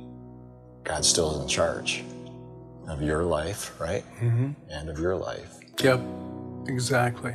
God 0.84 1.04
still 1.04 1.34
is 1.36 1.42
in 1.42 1.48
charge 1.48 2.04
of 2.88 3.02
your 3.02 3.24
life, 3.24 3.78
right? 3.80 4.04
Mm-hmm. 4.20 4.50
And 4.70 4.88
of 4.88 4.98
your 4.98 5.16
life. 5.16 5.58
Yep, 5.82 6.00
exactly. 6.66 7.34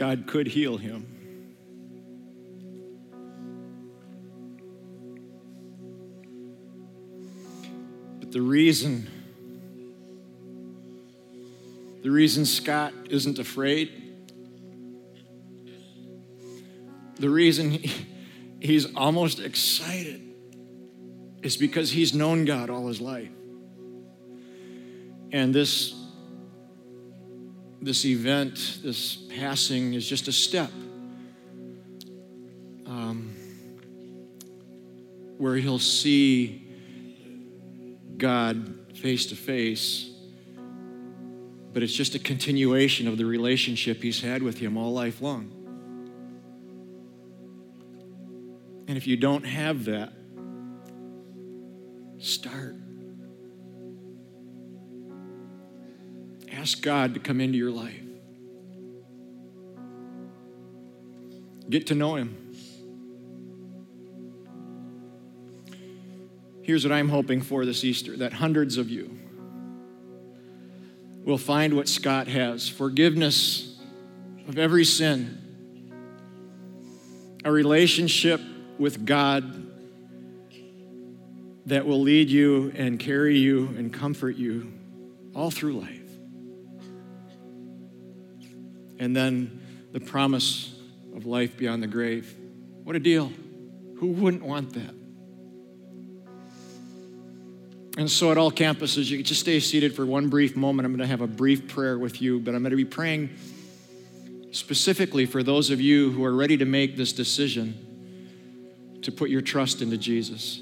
God 0.00 0.26
could 0.26 0.46
heal 0.46 0.78
him. 0.78 1.06
But 8.18 8.32
the 8.32 8.40
reason, 8.40 9.06
the 12.02 12.10
reason 12.10 12.46
Scott 12.46 12.94
isn't 13.10 13.38
afraid, 13.38 13.92
the 17.18 17.28
reason 17.28 17.72
he, 17.72 17.92
he's 18.58 18.94
almost 18.96 19.38
excited 19.38 20.22
is 21.42 21.58
because 21.58 21.90
he's 21.90 22.14
known 22.14 22.46
God 22.46 22.70
all 22.70 22.88
his 22.88 23.02
life. 23.02 23.28
And 25.30 25.54
this 25.54 25.99
this 27.82 28.04
event, 28.04 28.78
this 28.82 29.16
passing, 29.16 29.94
is 29.94 30.06
just 30.06 30.28
a 30.28 30.32
step 30.32 30.70
um, 32.86 33.34
where 35.38 35.56
he'll 35.56 35.78
see 35.78 36.66
God 38.16 38.74
face 38.94 39.26
to 39.26 39.36
face. 39.36 40.10
But 41.72 41.82
it's 41.82 41.94
just 41.94 42.14
a 42.14 42.18
continuation 42.18 43.06
of 43.08 43.16
the 43.16 43.24
relationship 43.24 44.02
he's 44.02 44.20
had 44.20 44.42
with 44.42 44.58
him 44.58 44.76
all 44.76 44.92
life 44.92 45.22
long. 45.22 45.52
And 48.88 48.96
if 48.96 49.06
you 49.06 49.16
don't 49.16 49.46
have 49.46 49.84
that, 49.84 50.12
start. 52.18 52.79
Ask 56.60 56.82
God 56.82 57.14
to 57.14 57.20
come 57.20 57.40
into 57.40 57.56
your 57.56 57.70
life. 57.70 58.02
Get 61.70 61.86
to 61.86 61.94
know 61.94 62.16
Him. 62.16 62.36
Here's 66.60 66.84
what 66.84 66.92
I'm 66.92 67.08
hoping 67.08 67.40
for 67.40 67.64
this 67.64 67.82
Easter 67.82 68.14
that 68.18 68.34
hundreds 68.34 68.76
of 68.76 68.90
you 68.90 69.18
will 71.24 71.38
find 71.38 71.74
what 71.74 71.88
Scott 71.88 72.28
has 72.28 72.68
forgiveness 72.68 73.80
of 74.46 74.58
every 74.58 74.84
sin, 74.84 75.38
a 77.42 77.50
relationship 77.50 78.38
with 78.78 79.06
God 79.06 79.66
that 81.64 81.86
will 81.86 82.02
lead 82.02 82.28
you 82.28 82.70
and 82.76 83.00
carry 83.00 83.38
you 83.38 83.68
and 83.78 83.90
comfort 83.90 84.36
you 84.36 84.70
all 85.34 85.50
through 85.50 85.80
life. 85.80 85.99
And 89.00 89.16
then 89.16 89.60
the 89.92 89.98
promise 89.98 90.72
of 91.16 91.26
life 91.26 91.56
beyond 91.56 91.82
the 91.82 91.88
grave. 91.88 92.32
What 92.84 92.94
a 92.94 93.00
deal. 93.00 93.32
Who 93.96 94.08
wouldn't 94.08 94.44
want 94.44 94.74
that? 94.74 94.94
And 97.98 98.08
so, 98.08 98.30
at 98.30 98.38
all 98.38 98.52
campuses, 98.52 99.10
you 99.10 99.18
can 99.18 99.26
just 99.26 99.40
stay 99.40 99.58
seated 99.58 99.96
for 99.96 100.06
one 100.06 100.28
brief 100.28 100.54
moment. 100.54 100.86
I'm 100.86 100.92
going 100.92 101.00
to 101.00 101.06
have 101.06 101.20
a 101.22 101.26
brief 101.26 101.66
prayer 101.66 101.98
with 101.98 102.22
you, 102.22 102.38
but 102.38 102.54
I'm 102.54 102.62
going 102.62 102.70
to 102.70 102.76
be 102.76 102.84
praying 102.84 103.30
specifically 104.52 105.26
for 105.26 105.42
those 105.42 105.70
of 105.70 105.80
you 105.80 106.10
who 106.12 106.24
are 106.24 106.34
ready 106.34 106.56
to 106.56 106.64
make 106.64 106.96
this 106.96 107.12
decision 107.12 107.86
to 109.02 109.10
put 109.10 109.30
your 109.30 109.40
trust 109.40 109.82
into 109.82 109.96
Jesus, 109.96 110.60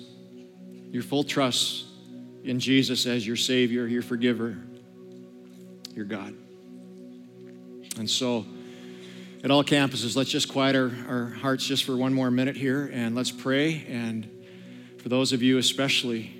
your 0.90 1.02
full 1.02 1.24
trust 1.24 1.84
in 2.44 2.60
Jesus 2.60 3.06
as 3.06 3.26
your 3.26 3.36
Savior, 3.36 3.86
your 3.86 4.02
forgiver, 4.02 4.56
your 5.94 6.06
God. 6.06 6.34
And 7.96 8.08
so, 8.08 8.44
at 9.42 9.50
all 9.50 9.62
campuses, 9.64 10.16
let's 10.16 10.30
just 10.30 10.48
quiet 10.48 10.74
our, 10.74 10.90
our 11.08 11.26
hearts 11.26 11.64
just 11.64 11.84
for 11.84 11.96
one 11.96 12.12
more 12.12 12.30
minute 12.30 12.56
here 12.56 12.90
and 12.92 13.14
let's 13.14 13.30
pray. 13.30 13.86
And 13.88 14.28
for 14.98 15.08
those 15.08 15.32
of 15.32 15.42
you, 15.42 15.58
especially, 15.58 16.34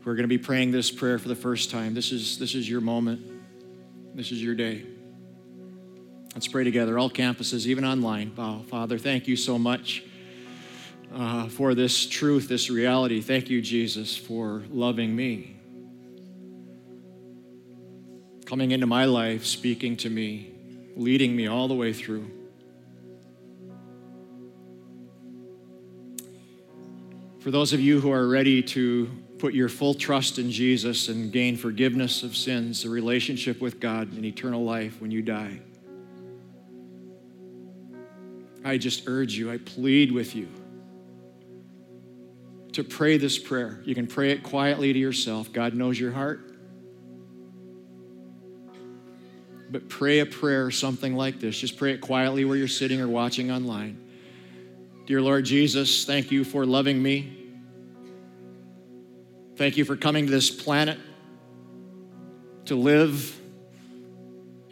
who 0.00 0.10
are 0.10 0.14
going 0.14 0.24
to 0.24 0.28
be 0.28 0.38
praying 0.38 0.70
this 0.70 0.90
prayer 0.90 1.18
for 1.18 1.28
the 1.28 1.36
first 1.36 1.70
time, 1.70 1.92
this 1.94 2.12
is, 2.12 2.38
this 2.38 2.54
is 2.54 2.68
your 2.68 2.80
moment. 2.80 3.20
This 4.14 4.32
is 4.32 4.42
your 4.42 4.54
day. 4.54 4.84
Let's 6.34 6.48
pray 6.48 6.64
together, 6.64 6.98
all 6.98 7.10
campuses, 7.10 7.66
even 7.66 7.84
online. 7.84 8.32
Wow, 8.36 8.62
Father, 8.68 8.98
thank 8.98 9.28
you 9.28 9.36
so 9.36 9.58
much 9.58 10.02
uh, 11.14 11.48
for 11.48 11.74
this 11.74 12.06
truth, 12.06 12.48
this 12.48 12.70
reality. 12.70 13.20
Thank 13.20 13.50
you, 13.50 13.60
Jesus, 13.60 14.16
for 14.16 14.62
loving 14.70 15.14
me, 15.14 15.56
coming 18.46 18.70
into 18.70 18.86
my 18.86 19.04
life, 19.04 19.44
speaking 19.44 19.96
to 19.98 20.10
me, 20.10 20.49
leading 21.00 21.34
me 21.34 21.46
all 21.46 21.66
the 21.66 21.74
way 21.74 21.94
through. 21.94 22.30
For 27.38 27.50
those 27.50 27.72
of 27.72 27.80
you 27.80 28.02
who 28.02 28.12
are 28.12 28.28
ready 28.28 28.62
to 28.62 29.10
put 29.38 29.54
your 29.54 29.70
full 29.70 29.94
trust 29.94 30.38
in 30.38 30.50
Jesus 30.50 31.08
and 31.08 31.32
gain 31.32 31.56
forgiveness 31.56 32.22
of 32.22 32.36
sins, 32.36 32.84
a 32.84 32.90
relationship 32.90 33.62
with 33.62 33.80
God, 33.80 34.12
and 34.12 34.26
eternal 34.26 34.62
life 34.62 35.00
when 35.00 35.10
you 35.10 35.22
die, 35.22 35.60
I 38.62 38.76
just 38.76 39.04
urge 39.06 39.32
you, 39.32 39.50
I 39.50 39.56
plead 39.56 40.12
with 40.12 40.36
you 40.36 40.48
to 42.72 42.84
pray 42.84 43.16
this 43.16 43.38
prayer. 43.38 43.80
You 43.86 43.94
can 43.94 44.06
pray 44.06 44.32
it 44.32 44.42
quietly 44.42 44.92
to 44.92 44.98
yourself. 44.98 45.50
God 45.50 45.72
knows 45.72 45.98
your 45.98 46.12
heart. 46.12 46.49
But 49.70 49.88
pray 49.88 50.18
a 50.18 50.26
prayer, 50.26 50.66
or 50.66 50.70
something 50.70 51.14
like 51.14 51.38
this. 51.38 51.56
Just 51.56 51.76
pray 51.76 51.92
it 51.92 52.00
quietly 52.00 52.44
where 52.44 52.56
you're 52.56 52.66
sitting 52.66 53.00
or 53.00 53.08
watching 53.08 53.52
online. 53.52 54.04
Dear 55.06 55.22
Lord 55.22 55.44
Jesus, 55.44 56.04
thank 56.04 56.30
you 56.30 56.44
for 56.44 56.66
loving 56.66 57.00
me. 57.02 57.36
Thank 59.56 59.76
you 59.76 59.84
for 59.84 59.96
coming 59.96 60.26
to 60.26 60.30
this 60.32 60.50
planet 60.50 60.98
to 62.66 62.76
live 62.76 63.38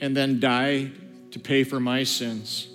and 0.00 0.16
then 0.16 0.40
die 0.40 0.90
to 1.32 1.38
pay 1.38 1.64
for 1.64 1.78
my 1.78 2.04
sins. 2.04 2.68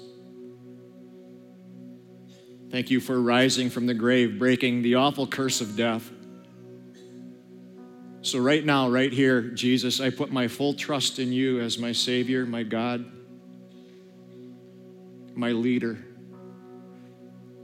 Thank 2.70 2.90
you 2.90 3.00
for 3.00 3.22
rising 3.22 3.70
from 3.70 3.86
the 3.86 3.94
grave, 3.94 4.40
breaking 4.40 4.82
the 4.82 4.96
awful 4.96 5.28
curse 5.28 5.62
of 5.62 5.76
death. 5.76 6.10
So, 8.24 8.40
right 8.40 8.64
now, 8.64 8.90
right 8.90 9.12
here, 9.12 9.42
Jesus, 9.42 10.00
I 10.00 10.10
put 10.10 10.32
my 10.32 10.48
full 10.48 10.74
trust 10.74 11.20
in 11.20 11.34
you 11.34 11.60
as 11.60 11.78
my 11.78 11.92
Savior, 11.92 12.46
my 12.46 12.64
God, 12.64 13.06
my 15.36 15.52
leader. 15.52 15.98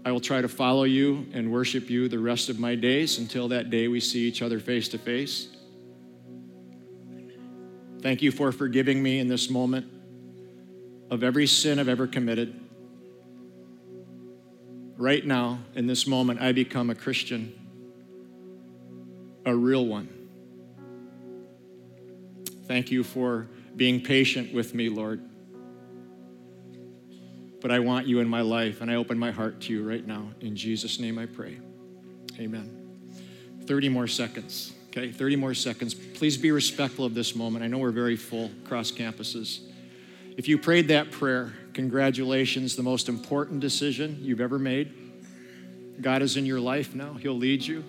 I 0.03 0.11
will 0.11 0.19
try 0.19 0.41
to 0.41 0.49
follow 0.49 0.83
you 0.83 1.27
and 1.31 1.49
worship 1.49 1.89
you 1.89 2.09
the 2.09 2.19
rest 2.19 2.49
of 2.49 2.59
my 2.59 2.75
days 2.75 3.19
until 3.19 3.47
that 3.47 3.69
day 3.69 3.87
we 3.87 4.01
see 4.01 4.27
each 4.27 4.41
other 4.41 4.59
face 4.59 4.89
to 4.89 4.97
face. 4.97 5.47
Thank 8.01 8.21
you 8.21 8.29
for 8.29 8.51
forgiving 8.51 9.01
me 9.01 9.19
in 9.19 9.29
this 9.29 9.49
moment 9.49 9.87
of 11.09 11.23
every 11.23 11.47
sin 11.47 11.79
I've 11.79 11.87
ever 11.87 12.05
committed. 12.05 12.59
Right 14.97 15.25
now, 15.25 15.59
in 15.73 15.87
this 15.87 16.05
moment, 16.05 16.41
I 16.41 16.51
become 16.51 16.89
a 16.89 16.95
Christian, 16.95 17.53
a 19.45 19.55
real 19.55 19.85
one. 19.85 20.18
Thank 22.69 22.91
you 22.91 23.03
for 23.03 23.47
being 23.75 23.99
patient 23.99 24.53
with 24.53 24.75
me, 24.75 24.89
Lord. 24.89 25.27
But 27.61 27.71
I 27.71 27.79
want 27.79 28.05
you 28.05 28.19
in 28.19 28.29
my 28.29 28.41
life, 28.41 28.81
and 28.81 28.91
I 28.91 28.95
open 28.95 29.17
my 29.17 29.31
heart 29.31 29.59
to 29.61 29.73
you 29.73 29.83
right 29.83 30.05
now. 30.05 30.27
In 30.39 30.55
Jesus' 30.55 30.99
name 30.99 31.17
I 31.17 31.25
pray. 31.25 31.57
Amen. 32.37 32.69
30 33.65 33.89
more 33.89 34.05
seconds, 34.05 34.71
okay? 34.89 35.11
30 35.11 35.35
more 35.35 35.55
seconds. 35.55 35.95
Please 35.95 36.37
be 36.37 36.51
respectful 36.51 37.05
of 37.05 37.15
this 37.15 37.35
moment. 37.35 37.65
I 37.65 37.67
know 37.67 37.79
we're 37.79 37.89
very 37.89 38.15
full 38.15 38.51
across 38.63 38.91
campuses. 38.91 39.61
If 40.37 40.47
you 40.47 40.59
prayed 40.59 40.89
that 40.89 41.09
prayer, 41.09 41.55
congratulations, 41.73 42.75
the 42.75 42.83
most 42.83 43.09
important 43.09 43.61
decision 43.61 44.19
you've 44.21 44.41
ever 44.41 44.59
made. 44.59 44.93
God 45.99 46.21
is 46.21 46.37
in 46.37 46.45
your 46.45 46.59
life 46.59 46.93
now, 46.93 47.13
He'll 47.13 47.33
lead 47.33 47.65
you. 47.65 47.83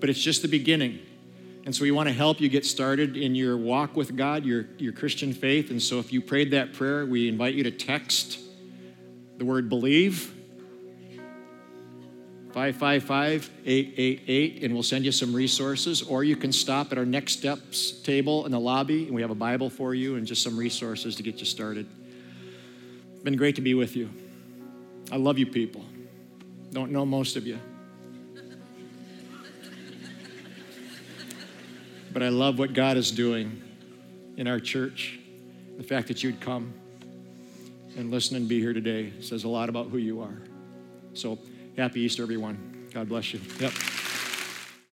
But 0.00 0.08
it's 0.08 0.22
just 0.22 0.40
the 0.40 0.48
beginning. 0.48 1.00
And 1.68 1.76
so 1.76 1.82
we 1.82 1.90
want 1.90 2.08
to 2.08 2.14
help 2.14 2.40
you 2.40 2.48
get 2.48 2.64
started 2.64 3.14
in 3.14 3.34
your 3.34 3.58
walk 3.58 3.94
with 3.94 4.16
God, 4.16 4.46
your, 4.46 4.64
your 4.78 4.94
Christian 4.94 5.34
faith. 5.34 5.70
And 5.70 5.82
so 5.82 5.98
if 5.98 6.14
you 6.14 6.22
prayed 6.22 6.52
that 6.52 6.72
prayer, 6.72 7.04
we 7.04 7.28
invite 7.28 7.52
you 7.52 7.62
to 7.64 7.70
text 7.70 8.38
the 9.36 9.44
word 9.44 9.68
believe 9.68 10.34
555 12.54 13.50
888, 13.66 14.64
and 14.64 14.72
we'll 14.72 14.82
send 14.82 15.04
you 15.04 15.12
some 15.12 15.34
resources. 15.34 16.00
Or 16.00 16.24
you 16.24 16.36
can 16.36 16.52
stop 16.52 16.90
at 16.90 16.96
our 16.96 17.04
next 17.04 17.34
steps 17.34 17.90
table 18.00 18.46
in 18.46 18.52
the 18.52 18.58
lobby, 18.58 19.04
and 19.04 19.14
we 19.14 19.20
have 19.20 19.30
a 19.30 19.34
Bible 19.34 19.68
for 19.68 19.94
you 19.94 20.16
and 20.16 20.26
just 20.26 20.42
some 20.42 20.56
resources 20.56 21.16
to 21.16 21.22
get 21.22 21.38
you 21.38 21.44
started. 21.44 21.86
It's 23.12 23.24
been 23.24 23.36
great 23.36 23.56
to 23.56 23.60
be 23.60 23.74
with 23.74 23.94
you. 23.94 24.08
I 25.12 25.16
love 25.16 25.38
you 25.38 25.44
people. 25.44 25.84
Don't 26.72 26.92
know 26.92 27.04
most 27.04 27.36
of 27.36 27.46
you. 27.46 27.58
But 32.18 32.24
I 32.24 32.30
love 32.30 32.58
what 32.58 32.72
God 32.72 32.96
is 32.96 33.12
doing 33.12 33.62
in 34.36 34.48
our 34.48 34.58
church. 34.58 35.20
The 35.76 35.84
fact 35.84 36.08
that 36.08 36.24
you'd 36.24 36.40
come 36.40 36.74
and 37.96 38.10
listen 38.10 38.36
and 38.36 38.48
be 38.48 38.58
here 38.58 38.72
today 38.72 39.12
says 39.20 39.44
a 39.44 39.48
lot 39.48 39.68
about 39.68 39.90
who 39.90 39.98
you 39.98 40.20
are. 40.20 40.36
So, 41.14 41.38
Happy 41.76 42.00
Easter, 42.00 42.24
everyone. 42.24 42.88
God 42.92 43.08
bless 43.08 43.32
you. 43.32 43.40
Yep. 43.60 43.72